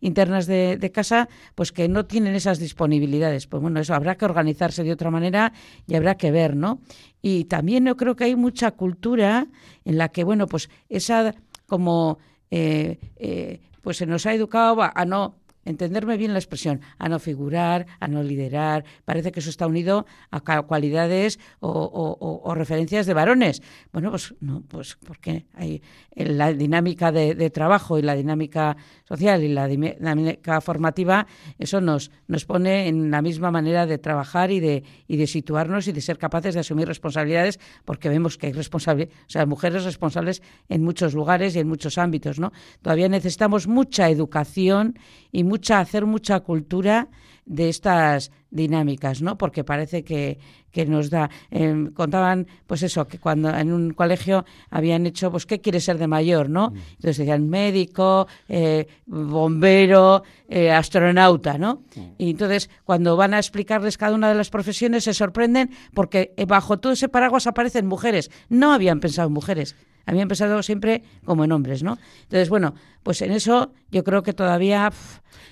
internas 0.00 0.46
de, 0.46 0.90
casa, 0.92 1.28
pues 1.54 1.72
que 1.72 1.88
no 1.88 2.06
tienen 2.06 2.34
esas 2.34 2.58
disponibilidades. 2.58 3.46
Pues 3.46 3.62
bueno, 3.62 3.80
eso 3.80 3.94
habrá 3.94 4.16
que 4.16 4.24
organizarse 4.24 4.84
de 4.84 4.92
otra 4.92 5.10
manera 5.10 5.52
y 5.86 5.94
habrá 5.94 6.16
que 6.16 6.30
ver, 6.30 6.56
¿no? 6.56 6.80
Y 7.22 7.44
también 7.44 7.86
yo 7.86 7.96
creo 7.96 8.16
que 8.16 8.24
hay 8.24 8.36
mucha 8.36 8.72
cultura 8.72 9.46
en 9.84 9.98
la 9.98 10.08
que, 10.08 10.24
bueno, 10.24 10.46
pues 10.46 10.70
esa 10.88 11.34
como, 11.66 12.18
eh, 12.50 12.98
eh, 13.16 13.60
pues 13.82 13.96
se 13.96 14.06
nos 14.06 14.26
ha 14.26 14.34
educado 14.34 14.82
a 14.82 15.04
no 15.04 15.39
entenderme 15.70 16.16
bien 16.16 16.32
la 16.32 16.38
expresión, 16.38 16.80
a 16.98 17.08
no 17.08 17.18
figurar, 17.18 17.86
a 17.98 18.08
no 18.08 18.22
liderar. 18.22 18.84
Parece 19.04 19.32
que 19.32 19.40
eso 19.40 19.50
está 19.50 19.66
unido 19.66 20.06
a 20.30 20.62
cualidades 20.62 21.38
o, 21.60 22.52
referencias 22.54 23.06
de 23.06 23.14
varones. 23.14 23.62
Bueno, 23.92 24.10
pues 24.10 24.34
no, 24.40 24.62
pues 24.68 24.98
porque 25.04 25.46
hay 25.54 25.82
la 26.14 26.52
dinámica 26.52 27.12
de, 27.12 27.50
trabajo 27.50 27.98
y 27.98 28.02
la 28.02 28.14
dinámica 28.14 28.76
social 29.04 29.42
y 29.42 29.48
la 29.48 29.66
dinámica 29.66 30.60
formativa, 30.60 31.26
eso 31.58 31.80
nos, 31.80 32.10
nos 32.28 32.44
pone 32.44 32.88
en 32.88 33.10
la 33.10 33.22
misma 33.22 33.50
manera 33.50 33.86
de 33.86 33.98
trabajar 33.98 34.50
y 34.50 34.60
de, 34.60 34.84
y 35.08 35.16
de 35.16 35.26
situarnos 35.26 35.88
y 35.88 35.92
de 35.92 36.00
ser 36.00 36.18
capaces 36.18 36.54
de 36.54 36.60
asumir 36.60 36.86
responsabilidades, 36.86 37.58
porque 37.84 38.08
vemos 38.08 38.36
que 38.36 38.48
hay 38.48 38.52
responsable, 38.52 39.08
o 39.26 39.30
sea, 39.30 39.46
mujeres 39.46 39.84
responsables 39.84 40.42
en 40.68 40.82
muchos 40.82 41.14
lugares 41.14 41.56
y 41.56 41.60
en 41.60 41.68
muchos 41.68 41.98
ámbitos, 41.98 42.38
¿no? 42.38 42.52
Todavía 42.82 43.08
necesitamos 43.08 43.66
mucha 43.66 44.08
educación 44.08 44.98
y 45.32 45.44
mucha, 45.44 45.59
hacer 45.68 46.06
mucha 46.06 46.40
cultura 46.40 47.08
de 47.46 47.68
estas 47.68 48.30
dinámicas, 48.50 49.22
¿no? 49.22 49.36
Porque 49.36 49.64
parece 49.64 50.04
que, 50.04 50.38
que 50.70 50.86
nos 50.86 51.10
da. 51.10 51.30
Em, 51.50 51.92
contaban, 51.92 52.46
pues 52.66 52.82
eso, 52.82 53.06
que 53.06 53.18
cuando 53.18 53.48
en 53.54 53.72
un 53.72 53.92
colegio 53.92 54.44
habían 54.70 55.04
hecho, 55.06 55.30
pues, 55.30 55.46
¿qué 55.46 55.60
quiere 55.60 55.80
ser 55.80 55.98
de 55.98 56.06
mayor, 56.06 56.48
no? 56.48 56.70
Mm. 56.70 56.76
Entonces 56.76 57.18
decían 57.18 57.48
médico, 57.48 58.28
eh, 58.48 58.86
bombero, 59.06 60.22
eh, 60.48 60.70
astronauta, 60.70 61.58
¿no? 61.58 61.82
Mm. 61.96 62.00
Y 62.18 62.30
entonces, 62.30 62.70
cuando 62.84 63.16
van 63.16 63.34
a 63.34 63.38
explicarles 63.38 63.98
cada 63.98 64.14
una 64.14 64.28
de 64.28 64.36
las 64.36 64.50
profesiones, 64.50 65.04
se 65.04 65.14
sorprenden 65.14 65.70
porque 65.92 66.32
bajo 66.46 66.78
todo 66.78 66.92
ese 66.92 67.08
paraguas 67.08 67.46
aparecen 67.46 67.86
mujeres. 67.86 68.30
No 68.48 68.72
habían 68.72 69.00
pensado 69.00 69.28
en 69.28 69.34
mujeres 69.34 69.74
habían 70.10 70.28
pensado 70.28 70.62
siempre 70.62 71.02
como 71.24 71.44
en 71.44 71.52
hombres, 71.52 71.82
¿no? 71.82 71.98
Entonces, 72.22 72.48
bueno, 72.48 72.74
pues 73.02 73.22
en 73.22 73.30
eso 73.30 73.72
yo 73.90 74.02
creo 74.02 74.22
que 74.22 74.32
todavía 74.32 74.90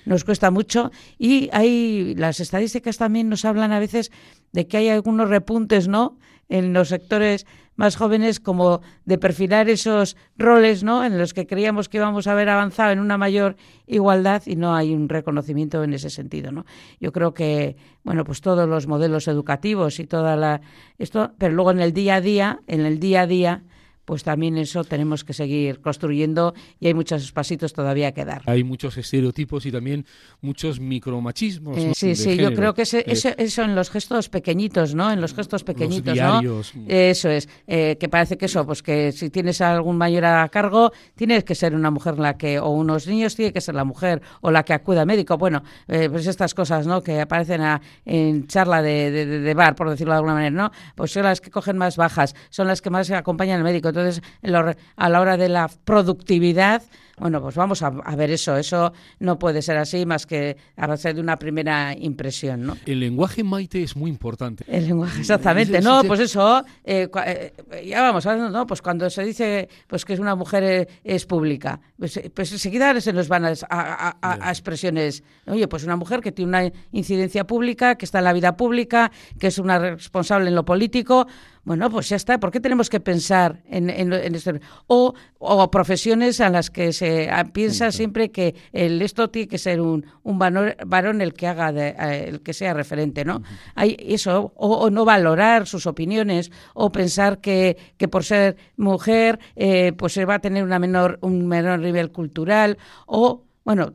nos 0.05 0.23
cuesta 0.25 0.51
mucho 0.51 0.91
y 1.17 1.49
hay 1.53 2.13
las 2.15 2.39
estadísticas 2.39 2.97
también 2.97 3.29
nos 3.29 3.45
hablan 3.45 3.71
a 3.71 3.79
veces 3.79 4.11
de 4.51 4.67
que 4.67 4.77
hay 4.77 4.89
algunos 4.89 5.29
repuntes, 5.29 5.87
¿no? 5.87 6.17
En 6.49 6.73
los 6.73 6.89
sectores 6.89 7.45
más 7.75 7.95
jóvenes 7.95 8.41
como 8.41 8.81
de 9.05 9.17
perfilar 9.17 9.69
esos 9.69 10.17
roles, 10.37 10.83
¿no? 10.83 11.05
En 11.05 11.17
los 11.17 11.33
que 11.33 11.47
creíamos 11.47 11.87
que 11.87 11.97
íbamos 11.97 12.27
a 12.27 12.33
haber 12.33 12.49
avanzado 12.49 12.91
en 12.91 12.99
una 12.99 13.17
mayor 13.17 13.55
igualdad 13.87 14.43
y 14.45 14.57
no 14.57 14.75
hay 14.75 14.93
un 14.93 15.07
reconocimiento 15.07 15.81
en 15.83 15.93
ese 15.93 16.09
sentido, 16.09 16.51
¿no? 16.51 16.65
Yo 16.99 17.13
creo 17.13 17.33
que, 17.33 17.77
bueno, 18.03 18.25
pues 18.25 18.41
todos 18.41 18.67
los 18.67 18.87
modelos 18.87 19.29
educativos 19.29 20.01
y 20.01 20.07
toda 20.07 20.35
la 20.35 20.59
esto, 20.97 21.31
pero 21.37 21.53
luego 21.53 21.71
en 21.71 21.79
el 21.79 21.93
día 21.93 22.15
a 22.15 22.21
día, 22.21 22.59
en 22.67 22.81
el 22.81 22.99
día 22.99 23.21
a 23.21 23.27
día 23.27 23.63
pues 24.09 24.23
también 24.23 24.57
eso 24.57 24.83
tenemos 24.83 25.23
que 25.23 25.33
seguir 25.33 25.81
construyendo 25.81 26.55
y 26.79 26.87
hay 26.87 26.95
muchos 26.95 27.31
pasitos 27.31 27.73
todavía 27.73 28.11
que 28.11 28.25
dar. 28.25 28.41
Hay 28.47 28.63
muchos 28.63 28.97
estereotipos 28.97 29.67
y 29.67 29.71
también 29.71 30.03
muchos 30.41 30.79
micromachismos. 30.79 31.77
Eh, 31.77 31.91
sí, 31.95 32.15
sí, 32.15 32.35
yo 32.35 32.51
creo 32.55 32.73
que 32.73 32.81
ese, 32.81 33.01
eh, 33.01 33.35
eso 33.37 33.61
en 33.61 33.75
los 33.75 33.91
gestos 33.91 34.27
pequeñitos, 34.27 34.95
¿no? 34.95 35.11
En 35.11 35.21
los 35.21 35.35
gestos 35.35 35.63
pequeñitos, 35.63 36.17
¿no? 36.17 36.41
Eso 36.87 37.29
es, 37.29 37.47
eh, 37.67 37.97
que 37.99 38.09
parece 38.09 38.35
que 38.35 38.47
eso, 38.47 38.65
pues 38.65 38.81
que 38.81 39.11
si 39.11 39.29
tienes 39.29 39.61
algún 39.61 39.95
mayor 39.95 40.25
a 40.25 40.49
cargo, 40.49 40.91
tienes 41.13 41.43
que 41.43 41.53
ser 41.53 41.75
una 41.75 41.91
mujer 41.91 42.17
la 42.17 42.35
que, 42.35 42.57
o 42.57 42.69
unos 42.69 43.05
niños, 43.05 43.35
tiene 43.35 43.53
que 43.53 43.61
ser 43.61 43.75
la 43.75 43.83
mujer 43.83 44.23
o 44.41 44.49
la 44.49 44.63
que 44.63 44.73
acuda 44.73 45.01
al 45.01 45.07
médico. 45.07 45.37
Bueno, 45.37 45.61
pues 45.85 46.25
estas 46.25 46.55
cosas, 46.55 46.87
¿no? 46.87 47.03
Que 47.03 47.21
aparecen 47.21 47.61
en 48.05 48.47
charla 48.47 48.81
de, 48.81 49.11
de, 49.11 49.53
bar, 49.53 49.75
por 49.75 49.87
decirlo 49.87 50.13
de 50.13 50.17
alguna 50.17 50.33
manera, 50.33 50.63
¿no? 50.63 50.71
Pues 50.95 51.11
son 51.11 51.21
las 51.21 51.41
que 51.41 51.51
cogen 51.51 51.77
más 51.77 51.95
bajas, 51.95 52.33
son 52.49 52.65
las 52.65 52.81
que 52.81 52.89
más 52.89 53.11
acompañan 53.11 53.59
al 53.59 53.63
médico. 53.63 53.98
Entonces, 53.99 54.23
a 54.95 55.09
la 55.09 55.21
hora 55.21 55.37
de 55.37 55.49
la 55.49 55.69
productividad, 55.85 56.81
bueno, 57.19 57.41
pues 57.41 57.55
vamos 57.55 57.81
a, 57.81 57.89
ver 57.89 58.31
eso. 58.31 58.55
Eso 58.55 58.93
no 59.19 59.37
puede 59.37 59.61
ser 59.61 59.77
así 59.77 60.05
más 60.05 60.25
que 60.25 60.55
a 60.77 60.87
base 60.87 61.13
de 61.13 61.21
una 61.21 61.37
primera 61.37 61.93
impresión, 61.97 62.63
¿no? 62.63 62.77
El 62.85 63.01
lenguaje 63.01 63.43
maite 63.43 63.83
es 63.83 63.95
muy 63.95 64.09
importante. 64.09 64.63
El 64.67 64.87
lenguaje, 64.87 65.19
exactamente. 65.19 65.81
no, 65.81 66.03
pues 66.03 66.21
eso, 66.21 66.63
eh, 66.83 67.09
eh, 67.25 67.53
ya 67.85 68.01
vamos 68.01 68.25
¿no? 68.25 68.65
Pues 68.65 68.81
cuando 68.81 69.09
se 69.09 69.23
dice 69.23 69.67
pues 69.87 70.05
que 70.05 70.13
es 70.13 70.19
una 70.19 70.35
mujer 70.35 70.63
eh, 70.63 70.87
es 71.03 71.25
pública, 71.25 71.79
pues, 71.97 72.19
pues 72.33 72.51
enseguida 72.51 72.99
se 73.01 73.13
nos 73.13 73.27
van 73.27 73.45
a, 73.45 74.17
a, 74.21 74.49
expresiones. 74.49 75.23
Oye, 75.45 75.67
pues 75.67 75.83
una 75.83 75.95
mujer 75.95 76.21
que 76.21 76.31
tiene 76.31 76.49
una 76.49 76.71
incidencia 76.91 77.45
pública, 77.45 77.95
que 77.95 78.05
está 78.05 78.19
en 78.19 78.25
la 78.25 78.33
vida 78.33 78.55
pública, 78.55 79.11
que 79.39 79.47
es 79.47 79.57
una 79.57 79.79
responsable 79.79 80.49
en 80.49 80.55
lo 80.55 80.63
político. 80.63 81.27
Bueno, 81.69 81.91
pues 81.91 82.09
ya 82.09 82.15
está. 82.15 82.39
¿Por 82.39 82.49
qué 82.49 82.59
tenemos 82.59 82.89
que 82.89 82.99
pensar 82.99 83.61
en, 83.69 83.91
en, 83.91 84.33
esto? 84.33 84.53
O, 84.87 85.13
o, 85.37 85.69
profesiones 85.69 86.41
a 86.41 86.49
las 86.49 86.71
que 86.71 86.93
se 86.93 87.29
piensa 87.53 87.91
siempre 87.91 88.31
que 88.31 88.55
el, 88.73 88.99
esto 89.03 89.29
tiene 89.29 89.47
que 89.47 89.59
ser 89.59 89.79
un, 89.79 90.03
un 90.23 90.39
varón 90.39 91.21
el 91.21 91.35
que 91.35 91.45
haga 91.45 91.69
eh, 91.69 92.25
el 92.27 92.41
que 92.41 92.53
sea 92.55 92.73
referente, 92.73 93.23
¿no? 93.23 93.43
Hay 93.75 93.95
eso, 93.99 94.51
o, 94.55 94.89
no 94.89 95.05
valorar 95.05 95.67
sus 95.67 95.85
opiniones, 95.85 96.51
o 96.73 96.91
pensar 96.91 97.37
que, 97.37 97.77
que 97.97 98.07
por 98.07 98.23
ser 98.23 98.57
mujer, 98.75 99.39
eh, 99.55 99.93
pues 99.95 100.13
se 100.13 100.25
va 100.25 100.33
a 100.33 100.39
tener 100.39 100.63
una 100.63 100.79
menor, 100.79 101.19
un 101.21 101.47
menor 101.47 101.77
nivel 101.81 102.11
cultural, 102.11 102.79
o 103.05 103.43
bueno, 103.63 103.93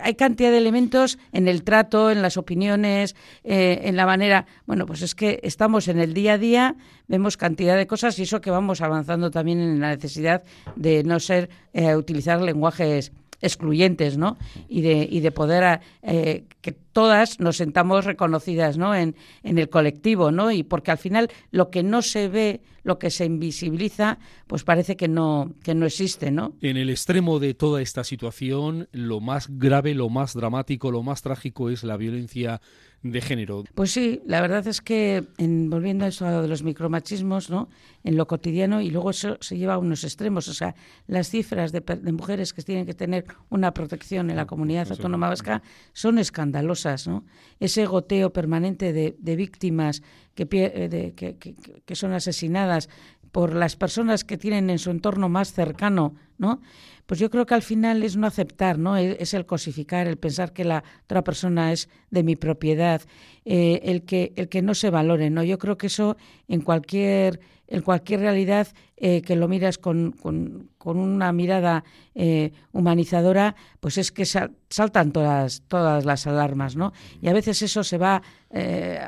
hay 0.00 0.14
cantidad 0.14 0.50
de 0.50 0.58
elementos 0.58 1.18
en 1.32 1.48
el 1.48 1.64
trato, 1.64 2.10
en 2.10 2.22
las 2.22 2.36
opiniones, 2.36 3.16
eh, 3.44 3.80
en 3.84 3.96
la 3.96 4.06
manera. 4.06 4.46
Bueno, 4.66 4.86
pues 4.86 5.02
es 5.02 5.14
que 5.14 5.40
estamos 5.42 5.88
en 5.88 5.98
el 5.98 6.14
día 6.14 6.34
a 6.34 6.38
día, 6.38 6.76
vemos 7.08 7.36
cantidad 7.36 7.76
de 7.76 7.86
cosas 7.86 8.18
y 8.18 8.22
eso 8.22 8.40
que 8.40 8.50
vamos 8.50 8.80
avanzando 8.80 9.30
también 9.30 9.60
en 9.60 9.80
la 9.80 9.90
necesidad 9.90 10.42
de 10.76 11.02
no 11.02 11.18
ser, 11.18 11.50
eh, 11.72 11.96
utilizar 11.96 12.40
lenguajes 12.40 13.12
excluyentes, 13.40 14.16
¿no? 14.16 14.36
Y 14.68 14.82
de, 14.82 15.06
y 15.10 15.20
de 15.20 15.30
poder 15.30 15.80
eh, 16.02 16.44
que 16.60 16.72
todas 16.96 17.40
nos 17.40 17.58
sentamos 17.58 18.06
reconocidas, 18.06 18.78
¿no? 18.78 18.94
En, 18.94 19.16
en 19.42 19.58
el 19.58 19.68
colectivo, 19.68 20.30
¿no? 20.30 20.50
Y 20.50 20.62
porque 20.62 20.90
al 20.90 20.96
final 20.96 21.28
lo 21.50 21.68
que 21.68 21.82
no 21.82 22.00
se 22.00 22.28
ve, 22.28 22.62
lo 22.84 22.98
que 22.98 23.10
se 23.10 23.26
invisibiliza, 23.26 24.18
pues 24.46 24.64
parece 24.64 24.96
que 24.96 25.06
no, 25.06 25.52
que 25.62 25.74
no 25.74 25.84
existe, 25.84 26.30
¿no? 26.30 26.54
En 26.62 26.78
el 26.78 26.88
extremo 26.88 27.38
de 27.38 27.52
toda 27.52 27.82
esta 27.82 28.02
situación, 28.02 28.88
lo 28.92 29.20
más 29.20 29.48
grave, 29.58 29.92
lo 29.92 30.08
más 30.08 30.32
dramático, 30.32 30.90
lo 30.90 31.02
más 31.02 31.20
trágico 31.20 31.68
es 31.68 31.84
la 31.84 31.98
violencia 31.98 32.62
de 33.02 33.20
género. 33.20 33.64
Pues 33.74 33.92
sí, 33.92 34.22
la 34.26 34.40
verdad 34.40 34.66
es 34.66 34.80
que, 34.80 35.24
en, 35.38 35.68
volviendo 35.70 36.04
a 36.04 36.08
eso 36.08 36.42
de 36.42 36.48
los 36.48 36.62
micromachismos, 36.62 37.50
¿no? 37.50 37.68
En 38.04 38.16
lo 38.16 38.26
cotidiano, 38.26 38.80
y 38.80 38.90
luego 38.90 39.10
eso 39.10 39.36
se 39.40 39.58
lleva 39.58 39.74
a 39.74 39.78
unos 39.78 40.04
extremos, 40.04 40.48
o 40.48 40.54
sea, 40.54 40.74
las 41.06 41.28
cifras 41.28 41.72
de, 41.72 41.82
mujeres 42.12 42.52
que 42.52 42.62
tienen 42.62 42.86
que 42.86 42.94
tener 42.94 43.24
una 43.50 43.72
protección 43.72 44.30
en 44.30 44.36
la 44.36 44.46
comunidad 44.46 44.90
autónoma 44.90 45.28
vasca 45.28 45.62
son 45.92 46.18
escandalosas, 46.18 46.85
Ese 47.60 47.86
goteo 47.86 48.32
permanente 48.32 48.92
de, 48.92 49.36
víctimas 49.36 50.02
que, 50.34 50.46
que 51.84 51.94
son 51.96 52.12
asesinadas 52.12 52.88
por 53.32 53.54
las 53.54 53.76
personas 53.76 54.24
que 54.24 54.38
tienen 54.38 54.70
en 54.70 54.78
su 54.78 54.90
entorno 54.90 55.28
más 55.28 55.52
cercano, 55.52 56.14
¿no? 56.38 56.60
pues 57.06 57.20
yo 57.20 57.30
creo 57.30 57.46
que 57.46 57.54
al 57.54 57.62
final 57.62 58.02
es 58.02 58.16
no 58.16 58.26
aceptar, 58.26 58.78
¿no? 58.78 58.96
E-, 58.96 59.16
es, 59.20 59.32
el 59.34 59.46
cosificar, 59.46 60.06
el 60.06 60.18
pensar 60.18 60.52
que 60.52 60.64
la 60.64 60.84
otra 61.04 61.22
persona 61.22 61.72
es 61.72 61.88
de 62.10 62.22
mi 62.22 62.36
propiedad, 62.36 63.00
eh, 63.44 63.80
el 63.84 64.02
que 64.02 64.32
el 64.36 64.48
que 64.48 64.62
no 64.62 64.74
se 64.74 64.90
valore, 64.90 65.30
¿no? 65.30 65.42
Yo 65.44 65.58
creo 65.58 65.78
que 65.78 65.86
eso 65.86 66.16
en 66.48 66.60
cualquier 66.60 67.40
en 67.68 67.82
cualquier 67.82 68.20
realidad 68.20 68.68
eh, 68.96 69.22
que 69.22 69.34
lo 69.34 69.48
miras 69.48 69.76
con, 69.76 70.12
con, 70.12 70.70
una 70.84 71.32
mirada 71.32 71.82
eh, 72.14 72.52
humanizadora, 72.70 73.56
pues 73.80 73.98
es 73.98 74.12
que 74.12 74.24
saltan 74.24 75.10
todas, 75.10 75.64
todas 75.66 76.04
las 76.04 76.28
alarmas, 76.28 76.76
¿no? 76.76 76.92
Y 77.20 77.26
a 77.26 77.32
veces 77.32 77.60
eso 77.62 77.82
se 77.82 77.98
va 77.98 78.22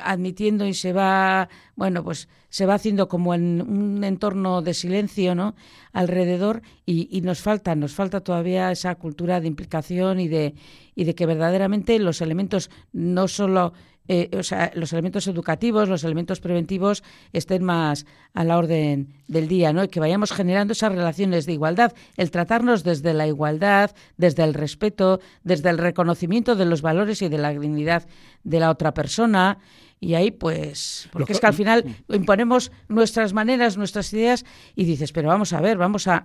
admitiendo 0.03 0.67
y 0.67 0.73
se 0.73 0.91
va, 0.91 1.47
bueno, 1.77 2.03
pues 2.03 2.27
se 2.49 2.65
va 2.65 2.73
haciendo 2.73 3.07
como 3.07 3.33
en 3.33 3.61
un 3.61 4.03
entorno 4.03 4.61
de 4.61 4.73
silencio, 4.73 5.35
¿no? 5.35 5.55
Alrededor 5.93 6.61
y, 6.85 7.07
y 7.15 7.18
nos 7.21 7.41
falta, 7.41 7.75
nos 7.75 7.93
falta 7.93 8.21
todavía 8.21 8.71
esa 8.71 8.95
cultura 8.95 9.39
de 9.39 9.47
implicación 9.47 10.19
y 10.19 10.27
de, 10.27 10.55
y 10.95 11.03
de 11.03 11.15
que 11.15 11.25
verdaderamente 11.25 11.97
los 11.99 12.21
elementos 12.21 12.69
no 12.91 13.27
solo 13.27 13.73
eh, 14.11 14.27
o 14.35 14.41
sea, 14.41 14.71
los 14.73 14.91
elementos 14.91 15.27
educativos, 15.27 15.87
los 15.87 16.03
elementos 16.03 16.39
preventivos 16.39 17.03
estén 17.31 17.63
más 17.63 18.07
a 18.33 18.43
la 18.43 18.57
orden 18.57 19.13
del 19.27 19.47
día, 19.47 19.71
¿no? 19.71 19.83
Y 19.83 19.87
que 19.87 19.99
vayamos 19.99 20.31
generando 20.31 20.73
esas 20.73 20.91
relaciones 20.91 21.45
de 21.45 21.53
igualdad, 21.53 21.93
el 22.17 22.31
tratarnos 22.31 22.83
desde 22.83 23.13
la 23.13 23.27
igualdad, 23.27 23.91
desde 24.17 24.43
el 24.45 24.55
respeto, 24.55 25.19
desde 25.43 25.69
el 25.69 25.77
reconocimiento 25.77 26.55
de 26.55 26.65
los 26.65 26.81
valores 26.81 27.21
y 27.21 27.29
de 27.29 27.37
la 27.37 27.51
dignidad 27.51 28.07
de 28.43 28.59
la 28.59 28.71
otra 28.71 28.95
persona 28.95 29.59
Y 30.01 30.13
ahí, 30.13 30.31
pues, 30.31 31.09
porque 31.11 31.33
es 31.33 31.41
que 31.41 31.47
al 31.47 31.53
final 31.53 31.83
imponemos 32.07 32.71
nuestras 32.87 33.33
maneras, 33.33 33.77
nuestras 33.77 34.13
ideas 34.13 34.45
y 34.73 34.85
dices, 34.85 35.11
pero 35.11 35.27
vamos 35.27 35.51
a 35.51 35.59
ver, 35.59 35.77
vamos 35.77 36.07
a, 36.07 36.23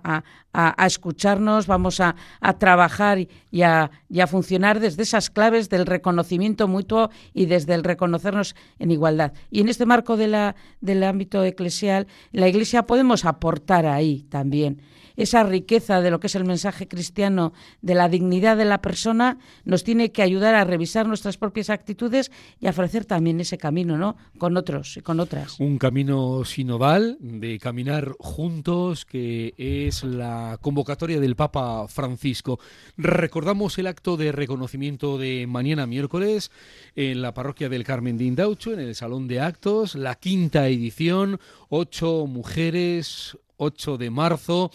a, 0.53 0.85
escucharnos, 0.85 1.67
vamos 1.67 1.99
a, 1.99 2.15
trabajar 2.57 3.19
y, 3.19 3.29
y, 3.51 3.63
a, 3.63 3.89
funcionar 4.27 4.79
desde 4.79 5.03
esas 5.03 5.29
claves 5.29 5.69
del 5.69 5.85
reconocimiento 5.85 6.69
mutuo 6.69 7.09
y 7.33 7.47
desde 7.47 7.73
el 7.73 7.83
reconocernos 7.83 8.55
en 8.79 8.91
igualdad. 8.91 9.33
Y 9.51 9.59
en 9.59 9.67
este 9.67 9.85
marco 9.85 10.15
de 10.15 10.27
la, 10.27 10.55
del 10.79 11.03
ámbito 11.03 11.43
eclesial, 11.43 12.07
la 12.31 12.47
Iglesia 12.47 12.83
podemos 12.83 13.25
aportar 13.25 13.87
ahí 13.87 14.23
también 14.29 14.81
esa 15.15 15.43
riqueza 15.43 16.01
de 16.01 16.11
lo 16.11 16.19
que 16.19 16.27
es 16.27 16.35
el 16.35 16.45
mensaje 16.45 16.87
cristiano 16.87 17.53
de 17.81 17.95
la 17.95 18.09
dignidad 18.09 18.57
de 18.57 18.65
la 18.65 18.81
persona, 18.81 19.37
nos 19.63 19.83
tiene 19.83 20.11
que 20.11 20.21
ayudar 20.21 20.55
a 20.55 20.63
revisar 20.63 21.07
nuestras 21.07 21.37
propias 21.37 21.69
actitudes 21.69 22.31
y 22.59 22.67
a 22.67 22.71
ofrecer 22.71 23.05
también 23.05 23.39
ese 23.39 23.57
camino, 23.65 23.97
¿no? 23.97 24.15
Con 24.37 24.57
otros 24.57 24.95
y 24.95 25.01
con 25.01 25.19
otras. 25.19 25.59
Un 25.59 25.79
camino 25.79 26.45
sinodal 26.45 27.17
de 27.19 27.57
caminar 27.57 28.11
juntos, 28.19 29.05
que 29.05 29.55
es 29.57 30.03
la 30.03 30.59
convocatoria 30.61 31.19
del 31.19 31.35
Papa 31.35 31.87
Francisco. 31.87 32.59
Recordamos 32.95 33.79
el 33.79 33.87
acto 33.87 34.17
de 34.17 34.31
reconocimiento 34.31 35.17
de 35.17 35.47
mañana 35.47 35.87
miércoles 35.87 36.51
en 36.95 37.23
la 37.23 37.33
parroquia 37.33 37.67
del 37.67 37.83
Carmen 37.83 38.19
de 38.19 38.25
Indaucho, 38.25 38.71
en 38.71 38.81
el 38.81 38.93
Salón 38.93 39.27
de 39.27 39.39
Actos, 39.39 39.95
la 39.95 40.13
quinta 40.13 40.67
edición, 40.67 41.39
ocho 41.69 42.27
mujeres, 42.27 43.35
8 43.57 43.97
de 43.97 44.09
marzo 44.11 44.69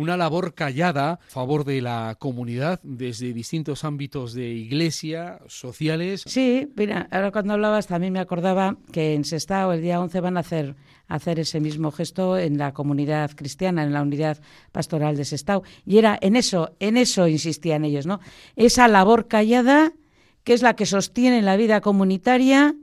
una 0.00 0.16
labor 0.16 0.54
callada 0.54 1.12
a 1.12 1.18
favor 1.28 1.64
de 1.64 1.80
la 1.80 2.16
comunidad 2.18 2.80
desde 2.82 3.32
distintos 3.32 3.84
ámbitos 3.84 4.32
de 4.32 4.48
iglesia, 4.48 5.40
sociales. 5.46 6.24
Sí, 6.26 6.68
mira, 6.76 7.08
ahora 7.10 7.30
cuando 7.30 7.54
hablabas 7.54 7.86
también 7.86 8.12
me 8.12 8.20
acordaba 8.20 8.76
que 8.92 9.14
en 9.14 9.24
Sestao 9.24 9.72
el 9.72 9.82
día 9.82 10.00
11 10.00 10.20
van 10.20 10.36
a 10.36 10.40
hacer, 10.40 10.76
hacer 11.06 11.38
ese 11.38 11.60
mismo 11.60 11.90
gesto 11.90 12.38
en 12.38 12.58
la 12.58 12.72
comunidad 12.72 13.32
cristiana, 13.34 13.84
en 13.84 13.92
la 13.92 14.02
unidad 14.02 14.40
pastoral 14.72 15.16
de 15.16 15.24
Sestao. 15.24 15.62
Y 15.84 15.98
era 15.98 16.18
en 16.20 16.36
eso, 16.36 16.74
en 16.80 16.96
eso 16.96 17.28
insistían 17.28 17.84
ellos, 17.84 18.06
¿no? 18.06 18.20
Esa 18.56 18.88
labor 18.88 19.28
callada 19.28 19.92
que 20.44 20.54
es 20.54 20.62
la 20.62 20.74
que 20.74 20.86
sostiene 20.86 21.42
la 21.42 21.56
vida 21.56 21.80
comunitaria 21.80 22.74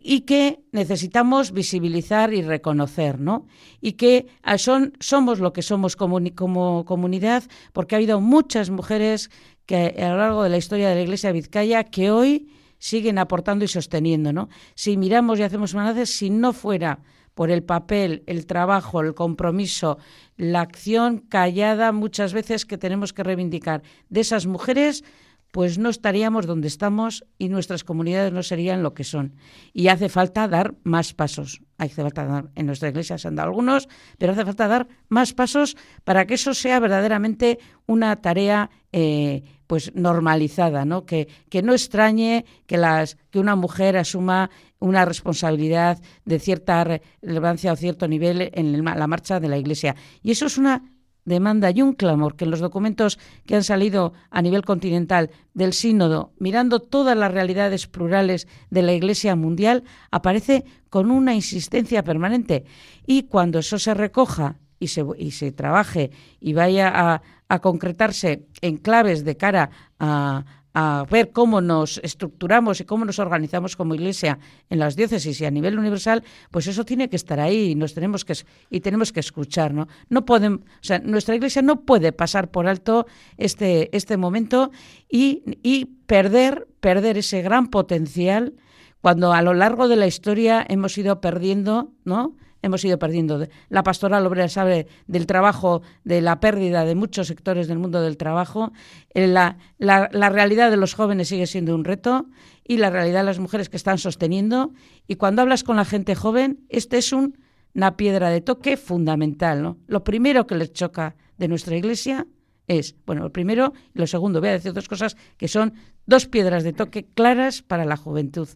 y 0.00 0.22
que 0.22 0.64
necesitamos 0.72 1.52
visibilizar 1.52 2.32
y 2.32 2.42
reconocer, 2.42 3.20
¿no? 3.20 3.46
Y 3.80 3.92
que 3.92 4.26
ah, 4.42 4.56
son, 4.56 4.94
somos 4.98 5.40
lo 5.40 5.52
que 5.52 5.62
somos 5.62 5.94
como, 5.94 6.84
comunidad, 6.84 7.44
porque 7.72 7.94
ha 7.94 7.98
habido 7.98 8.20
muchas 8.20 8.70
mujeres 8.70 9.30
que 9.66 9.94
a 9.98 10.08
lo 10.08 10.16
largo 10.16 10.42
de 10.42 10.48
la 10.48 10.56
historia 10.56 10.88
de 10.88 10.94
la 10.94 11.02
Iglesia 11.02 11.32
Vizcaya 11.32 11.84
que 11.84 12.10
hoy 12.10 12.48
siguen 12.78 13.18
aportando 13.18 13.64
y 13.64 13.68
sosteniendo, 13.68 14.32
¿no? 14.32 14.48
Si 14.74 14.96
miramos 14.96 15.38
y 15.38 15.42
hacemos 15.42 15.74
un 15.74 15.80
análisis, 15.80 16.16
si 16.16 16.30
no 16.30 16.54
fuera 16.54 17.00
por 17.34 17.50
el 17.50 17.62
papel, 17.62 18.22
el 18.26 18.46
trabajo, 18.46 19.00
el 19.00 19.14
compromiso, 19.14 19.98
la 20.36 20.62
acción 20.62 21.18
callada 21.18 21.92
muchas 21.92 22.32
veces 22.32 22.64
que 22.64 22.78
tenemos 22.78 23.12
que 23.12 23.22
reivindicar 23.22 23.82
de 24.08 24.20
esas 24.20 24.46
mujeres, 24.46 25.04
pues 25.50 25.78
no 25.78 25.88
estaríamos 25.88 26.46
donde 26.46 26.68
estamos 26.68 27.24
y 27.38 27.48
nuestras 27.48 27.84
comunidades 27.84 28.32
no 28.32 28.42
serían 28.42 28.82
lo 28.82 28.94
que 28.94 29.04
son. 29.04 29.34
Y 29.72 29.88
hace 29.88 30.08
falta 30.08 30.46
dar 30.48 30.74
más 30.84 31.12
pasos. 31.14 31.60
Hace 31.78 32.02
falta 32.02 32.24
dar, 32.24 32.50
en 32.54 32.66
nuestra 32.66 32.90
iglesia 32.90 33.18
se 33.18 33.28
han 33.28 33.36
dado 33.36 33.48
algunos, 33.48 33.88
pero 34.18 34.32
hace 34.32 34.44
falta 34.44 34.68
dar 34.68 34.88
más 35.08 35.32
pasos 35.32 35.76
para 36.04 36.26
que 36.26 36.34
eso 36.34 36.54
sea 36.54 36.78
verdaderamente 36.78 37.58
una 37.86 38.16
tarea 38.16 38.70
eh, 38.92 39.42
pues 39.66 39.94
normalizada, 39.94 40.84
¿no? 40.84 41.06
Que, 41.06 41.28
que 41.48 41.62
no 41.62 41.72
extrañe 41.72 42.44
que, 42.66 42.76
las, 42.76 43.16
que 43.30 43.38
una 43.38 43.56
mujer 43.56 43.96
asuma 43.96 44.50
una 44.78 45.04
responsabilidad 45.04 46.00
de 46.24 46.38
cierta 46.38 46.84
relevancia 47.22 47.72
o 47.72 47.76
cierto 47.76 48.08
nivel 48.08 48.50
en 48.52 48.84
la 48.84 49.06
marcha 49.06 49.40
de 49.40 49.48
la 49.48 49.58
iglesia. 49.58 49.94
Y 50.22 50.32
eso 50.32 50.46
es 50.46 50.58
una 50.58 50.82
demanda 51.24 51.70
y 51.70 51.82
un 51.82 51.94
clamor 51.94 52.36
que 52.36 52.44
en 52.44 52.50
los 52.50 52.60
documentos 52.60 53.18
que 53.46 53.56
han 53.56 53.64
salido 53.64 54.12
a 54.30 54.42
nivel 54.42 54.64
continental 54.64 55.30
del 55.54 55.72
sínodo, 55.72 56.32
mirando 56.38 56.80
todas 56.80 57.16
las 57.16 57.32
realidades 57.32 57.86
plurales 57.86 58.48
de 58.70 58.82
la 58.82 58.92
Iglesia 58.92 59.36
mundial, 59.36 59.84
aparece 60.10 60.64
con 60.88 61.10
una 61.10 61.34
insistencia 61.34 62.02
permanente. 62.02 62.64
Y 63.06 63.24
cuando 63.24 63.58
eso 63.58 63.78
se 63.78 63.94
recoja 63.94 64.56
y 64.78 64.88
se, 64.88 65.52
trabaje 65.52 66.10
y 66.40 66.54
vaya 66.54 66.90
a, 66.94 67.22
a 67.48 67.58
concretarse 67.58 68.46
en 68.62 68.78
claves 68.78 69.24
de 69.24 69.36
cara 69.36 69.70
a, 69.98 70.44
a 70.74 71.04
ver 71.10 71.32
cómo 71.32 71.60
nos 71.60 71.98
estructuramos 71.98 72.80
y 72.80 72.84
cómo 72.84 73.04
nos 73.04 73.18
organizamos 73.18 73.76
como 73.76 73.94
iglesia 73.94 74.38
en 74.68 74.78
las 74.78 74.96
diócesis 74.96 75.40
y 75.40 75.44
a 75.44 75.50
nivel 75.50 75.78
universal, 75.78 76.22
pues 76.50 76.66
eso 76.66 76.84
tiene 76.84 77.08
que 77.08 77.16
estar 77.16 77.40
ahí 77.40 77.70
y 77.70 77.74
nos 77.74 77.94
tenemos 77.94 78.24
que 78.24 78.34
y 78.70 78.80
tenemos 78.80 79.12
que 79.12 79.20
escuchar, 79.20 79.74
¿no? 79.74 79.88
No 80.08 80.24
pueden, 80.24 80.54
o 80.54 80.82
sea, 80.82 80.98
nuestra 81.00 81.34
iglesia 81.34 81.62
no 81.62 81.82
puede 81.82 82.12
pasar 82.12 82.50
por 82.50 82.68
alto 82.68 83.06
este 83.36 83.94
este 83.96 84.16
momento 84.16 84.70
y, 85.08 85.42
y 85.62 85.86
perder 86.06 86.68
perder 86.80 87.18
ese 87.18 87.42
gran 87.42 87.68
potencial 87.68 88.54
cuando 89.00 89.32
a 89.32 89.42
lo 89.42 89.54
largo 89.54 89.88
de 89.88 89.96
la 89.96 90.06
historia 90.06 90.64
hemos 90.68 90.96
ido 90.98 91.20
perdiendo, 91.20 91.92
¿no? 92.04 92.36
Hemos 92.62 92.84
ido 92.84 92.98
perdiendo. 92.98 93.46
La 93.68 93.82
pastoral 93.82 94.26
obrera 94.26 94.48
sabe 94.48 94.86
del 95.06 95.26
trabajo, 95.26 95.82
de 96.04 96.20
la 96.20 96.40
pérdida 96.40 96.84
de 96.84 96.94
muchos 96.94 97.26
sectores 97.28 97.68
del 97.68 97.78
mundo 97.78 98.00
del 98.00 98.16
trabajo. 98.16 98.72
Eh, 99.14 99.26
la, 99.26 99.56
realidad 99.78 100.70
de 100.70 100.76
los 100.76 100.94
jóvenes 100.94 101.28
sigue 101.28 101.46
siendo 101.46 101.74
un 101.74 101.84
reto 101.84 102.26
y 102.66 102.76
la 102.76 102.90
realidad 102.90 103.20
de 103.20 103.26
las 103.26 103.38
mujeres 103.38 103.68
que 103.68 103.76
están 103.76 103.98
sosteniendo. 103.98 104.72
Y 105.06 105.16
cuando 105.16 105.42
hablas 105.42 105.64
con 105.64 105.76
la 105.76 105.84
gente 105.84 106.14
joven, 106.14 106.64
este 106.68 106.98
es 106.98 107.12
una 107.12 107.96
piedra 107.96 108.30
de 108.30 108.40
toque 108.40 108.76
fundamental. 108.76 109.76
Lo 109.86 110.04
primero 110.04 110.46
que 110.46 110.54
les 110.54 110.72
choca 110.72 111.16
de 111.38 111.48
nuestra 111.48 111.76
iglesia 111.76 112.26
es, 112.66 112.94
bueno, 113.04 113.22
lo 113.22 113.32
primero 113.32 113.72
y 113.94 113.98
lo 113.98 114.06
segundo, 114.06 114.40
voy 114.40 114.50
a 114.50 114.52
decir 114.52 114.72
dos 114.72 114.86
cosas 114.86 115.16
que 115.36 115.48
son 115.48 115.74
dos 116.06 116.26
piedras 116.26 116.62
de 116.62 116.72
toque 116.72 117.04
claras 117.04 117.62
para 117.62 117.84
la 117.84 117.96
juventud 117.96 118.48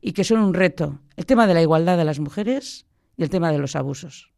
y 0.00 0.12
que 0.12 0.24
son 0.24 0.40
un 0.40 0.52
reto. 0.52 0.98
El 1.16 1.26
tema 1.26 1.46
de 1.46 1.54
la 1.54 1.62
igualdad 1.62 1.96
de 1.96 2.04
las 2.04 2.18
mujeres 2.18 2.86
y 3.16 3.22
el 3.22 3.30
tema 3.30 3.52
de 3.52 3.58
los 3.58 3.76
abusos. 3.76 4.30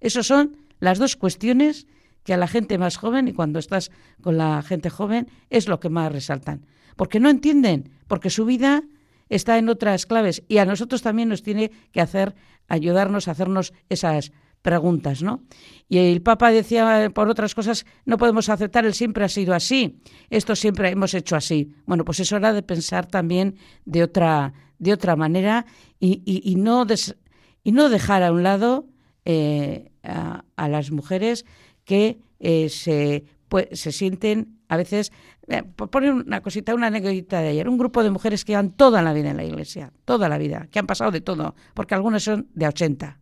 Esas 0.00 0.26
son 0.26 0.56
las 0.80 0.98
dos 0.98 1.16
cuestiones 1.16 1.86
que 2.24 2.34
a 2.34 2.36
la 2.36 2.46
gente 2.48 2.78
más 2.78 2.96
joven 2.96 3.28
y 3.28 3.32
cuando 3.32 3.58
estás 3.58 3.90
con 4.20 4.36
la 4.36 4.62
gente 4.62 4.90
joven 4.90 5.28
es 5.50 5.68
lo 5.68 5.80
que 5.80 5.88
más 5.88 6.12
resaltan. 6.12 6.66
Porque 6.96 7.20
no 7.20 7.30
entienden, 7.30 7.90
porque 8.06 8.30
su 8.30 8.44
vida 8.44 8.82
está 9.28 9.58
en 9.58 9.68
otras 9.68 10.06
claves 10.06 10.42
y 10.48 10.58
a 10.58 10.64
nosotros 10.64 11.02
también 11.02 11.28
nos 11.28 11.42
tiene 11.42 11.70
que 11.92 12.00
hacer 12.00 12.34
ayudarnos 12.68 13.28
a 13.28 13.32
hacernos 13.32 13.72
esas 13.88 14.32
preguntas, 14.62 15.22
¿no? 15.22 15.42
Y 15.88 15.98
el 15.98 16.20
Papa 16.20 16.50
decía 16.50 17.10
por 17.14 17.28
otras 17.28 17.54
cosas, 17.54 17.86
no 18.04 18.18
podemos 18.18 18.48
aceptar 18.48 18.84
el 18.84 18.94
siempre 18.94 19.24
ha 19.24 19.28
sido 19.28 19.54
así, 19.54 20.00
esto 20.30 20.56
siempre 20.56 20.90
hemos 20.90 21.14
hecho 21.14 21.36
así. 21.36 21.72
Bueno, 21.86 22.04
pues 22.04 22.20
es 22.20 22.32
hora 22.32 22.52
de 22.52 22.62
pensar 22.62 23.06
también 23.06 23.56
de 23.84 24.02
otra 24.02 24.52
de 24.78 24.92
otra 24.92 25.16
manera 25.16 25.66
y, 25.98 26.22
y, 26.24 26.52
y 26.52 26.54
no 26.54 26.84
des, 26.84 27.16
y 27.68 27.72
no 27.72 27.90
dejar 27.90 28.22
a 28.22 28.32
un 28.32 28.42
lado 28.44 28.86
eh, 29.26 29.92
a, 30.02 30.68
las 30.70 30.90
mujeres 30.90 31.44
que 31.84 32.18
eh, 32.40 32.70
se, 32.70 33.26
pues, 33.50 33.68
se 33.72 33.92
sienten 33.92 34.58
a 34.68 34.78
veces, 34.78 35.12
eh, 35.48 35.64
por 35.64 35.90
poner 35.90 36.14
una 36.14 36.40
cosita, 36.40 36.74
una 36.74 36.86
anécdota 36.86 37.42
de 37.42 37.48
ayer, 37.48 37.68
un 37.68 37.76
grupo 37.76 38.02
de 38.02 38.10
mujeres 38.10 38.46
que 38.46 38.52
llevan 38.52 38.70
toda 38.70 39.02
la 39.02 39.12
vida 39.12 39.32
en 39.32 39.36
la 39.36 39.44
iglesia, 39.44 39.92
toda 40.06 40.30
la 40.30 40.38
vida, 40.38 40.68
que 40.70 40.78
han 40.78 40.86
pasado 40.86 41.10
de 41.10 41.20
todo, 41.20 41.54
porque 41.74 41.94
algunas 41.94 42.22
son 42.22 42.48
de 42.54 42.68
80. 42.68 43.20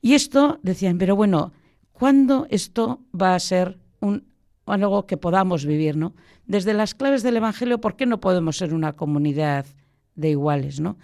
Y 0.00 0.14
esto 0.14 0.58
decían, 0.64 0.98
pero 0.98 1.14
bueno, 1.14 1.52
¿cuándo 1.92 2.48
esto 2.50 3.04
va 3.14 3.36
a 3.36 3.38
ser 3.38 3.78
un, 4.00 4.26
algo 4.66 5.06
que 5.06 5.16
podamos 5.16 5.64
vivir, 5.64 5.96
¿no? 5.96 6.12
Desde 6.44 6.74
las 6.74 6.96
claves 6.96 7.22
del 7.22 7.36
Evangelio, 7.36 7.80
¿por 7.80 7.94
qué 7.94 8.04
no 8.04 8.18
podemos 8.18 8.56
ser 8.56 8.74
una 8.74 8.94
comunidad 8.94 9.64
de 10.18 10.30
iguales, 10.30 10.80
¿no? 10.80 10.98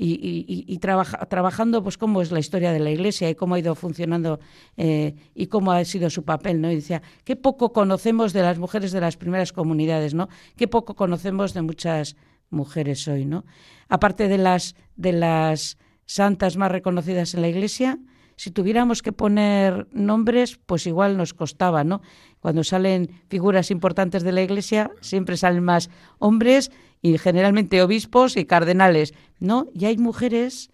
y, 0.00 0.78
trabajando 0.78 1.82
pues 1.82 1.98
cómo 1.98 2.22
es 2.22 2.30
la 2.30 2.38
historia 2.38 2.72
de 2.72 2.78
la 2.78 2.90
Iglesia 2.90 3.28
y 3.28 3.34
cómo 3.34 3.56
ha 3.56 3.58
ido 3.58 3.74
funcionando 3.74 4.38
eh, 4.76 5.16
y 5.34 5.48
cómo 5.48 5.72
ha 5.72 5.84
sido 5.84 6.08
su 6.08 6.24
papel, 6.24 6.60
¿no? 6.60 6.70
Y 6.70 6.76
decía, 6.76 7.02
qué 7.24 7.34
poco 7.34 7.72
conocemos 7.72 8.32
de 8.32 8.42
las 8.42 8.58
mujeres 8.58 8.92
de 8.92 9.00
las 9.00 9.16
primeras 9.16 9.52
comunidades, 9.52 10.14
¿no? 10.14 10.28
Qué 10.56 10.68
poco 10.68 10.94
conocemos 10.94 11.52
de 11.52 11.62
muchas 11.62 12.14
mujeres 12.48 13.08
hoy, 13.08 13.24
¿no? 13.24 13.44
Aparte 13.88 14.28
de 14.28 14.38
las 14.38 14.76
de 14.94 15.12
las 15.12 15.78
santas 16.06 16.56
más 16.56 16.70
reconocidas 16.70 17.34
en 17.34 17.42
la 17.42 17.48
Iglesia, 17.48 17.98
si 18.36 18.52
tuviéramos 18.52 19.02
que 19.02 19.10
poner 19.10 19.88
nombres, 19.90 20.60
pues 20.64 20.86
igual 20.86 21.16
nos 21.16 21.34
costaba, 21.34 21.82
¿no? 21.82 22.02
Cuando 22.40 22.64
salen 22.64 23.10
figuras 23.28 23.70
importantes 23.70 24.22
de 24.22 24.32
la 24.32 24.42
Iglesia, 24.42 24.90
siempre 25.00 25.36
salen 25.36 25.64
más 25.64 25.90
hombres 26.18 26.70
y 27.02 27.18
generalmente 27.18 27.82
obispos 27.82 28.36
y 28.36 28.44
cardenales, 28.44 29.14
¿no? 29.38 29.68
Y 29.74 29.86
hay 29.86 29.96
mujeres 29.96 30.70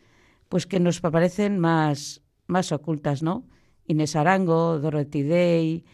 pues 0.48 0.66
que 0.66 0.80
nos 0.80 1.00
parecen 1.00 1.58
más, 1.58 2.22
más 2.46 2.72
ocultas, 2.72 3.22
¿no? 3.22 3.44
Inés 3.86 4.16
Arango, 4.16 4.78
Dorothy 4.78 5.22
Day, 5.22 5.84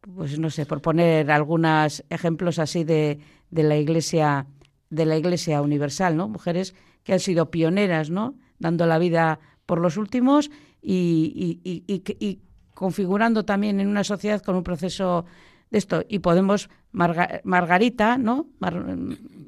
pues 0.00 0.38
no 0.38 0.50
sé, 0.50 0.66
por 0.66 0.80
poner 0.80 1.30
algunos 1.30 2.04
ejemplos 2.08 2.58
así 2.58 2.84
de, 2.84 3.18
de 3.50 3.62
la 3.62 3.76
iglesia 3.76 4.46
de 4.90 5.06
la 5.06 5.16
iglesia 5.16 5.62
universal, 5.62 6.16
¿no? 6.16 6.28
Mujeres 6.28 6.74
que 7.04 7.12
han 7.12 7.20
sido 7.20 7.50
pioneras, 7.50 8.10
¿no? 8.10 8.34
Dando 8.58 8.86
la 8.86 8.98
vida 8.98 9.38
por 9.64 9.80
los 9.80 9.96
últimos 9.96 10.50
y, 10.82 11.60
y 11.64 12.40
configurando 12.80 13.44
también 13.44 13.78
en 13.78 13.88
una 13.88 14.04
sociedad 14.04 14.40
con 14.40 14.56
un 14.56 14.62
proceso 14.62 15.26
de 15.70 15.76
esto. 15.76 16.02
Y 16.08 16.20
podemos, 16.20 16.70
Margarita, 16.92 18.16
¿no? 18.16 18.46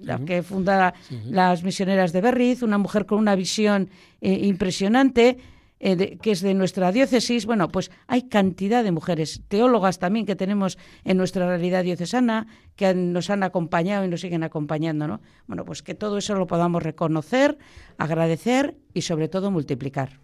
la 0.02 0.18
que 0.18 0.42
funda 0.42 0.92
las 1.24 1.64
misioneras 1.64 2.12
de 2.12 2.20
Berriz, 2.20 2.62
una 2.62 2.76
mujer 2.76 3.06
con 3.06 3.18
una 3.18 3.34
visión 3.34 3.88
eh, 4.20 4.38
impresionante, 4.42 5.38
eh, 5.80 6.18
que 6.20 6.32
es 6.32 6.42
de 6.42 6.52
nuestra 6.52 6.92
diócesis. 6.92 7.46
Bueno, 7.46 7.68
pues 7.68 7.90
hay 8.06 8.28
cantidad 8.28 8.84
de 8.84 8.92
mujeres, 8.92 9.40
teólogas 9.48 9.98
también 9.98 10.26
que 10.26 10.36
tenemos 10.36 10.76
en 11.02 11.16
nuestra 11.16 11.46
realidad 11.46 11.84
diocesana, 11.84 12.46
que 12.76 12.92
nos 12.92 13.30
han 13.30 13.44
acompañado 13.44 14.04
y 14.04 14.08
nos 14.08 14.20
siguen 14.20 14.42
acompañando, 14.42 15.08
¿no? 15.08 15.22
Bueno, 15.46 15.64
pues 15.64 15.82
que 15.82 15.94
todo 15.94 16.18
eso 16.18 16.34
lo 16.34 16.46
podamos 16.46 16.82
reconocer, 16.82 17.56
agradecer 17.96 18.76
y 18.92 19.00
sobre 19.00 19.28
todo 19.28 19.50
multiplicar. 19.50 20.20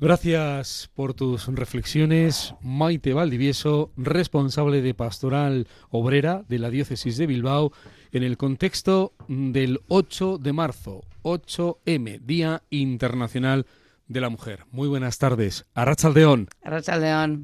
Gracias 0.00 0.88
por 0.94 1.12
tus 1.12 1.46
reflexiones, 1.48 2.54
Maite 2.62 3.12
Valdivieso, 3.12 3.92
responsable 3.98 4.80
de 4.80 4.94
Pastoral 4.94 5.68
Obrera 5.90 6.42
de 6.48 6.58
la 6.58 6.70
Diócesis 6.70 7.18
de 7.18 7.26
Bilbao, 7.26 7.70
en 8.10 8.22
el 8.22 8.38
contexto 8.38 9.12
del 9.28 9.80
8 9.88 10.38
de 10.38 10.54
marzo, 10.54 11.04
8M, 11.22 12.18
Día 12.20 12.62
Internacional 12.70 13.66
de 14.08 14.20
la 14.22 14.30
Mujer. 14.30 14.64
Muy 14.72 14.88
buenas 14.88 15.18
tardes. 15.18 15.66
Arrachaldeón. 15.74 16.48
Arrachaldeón. 16.62 17.38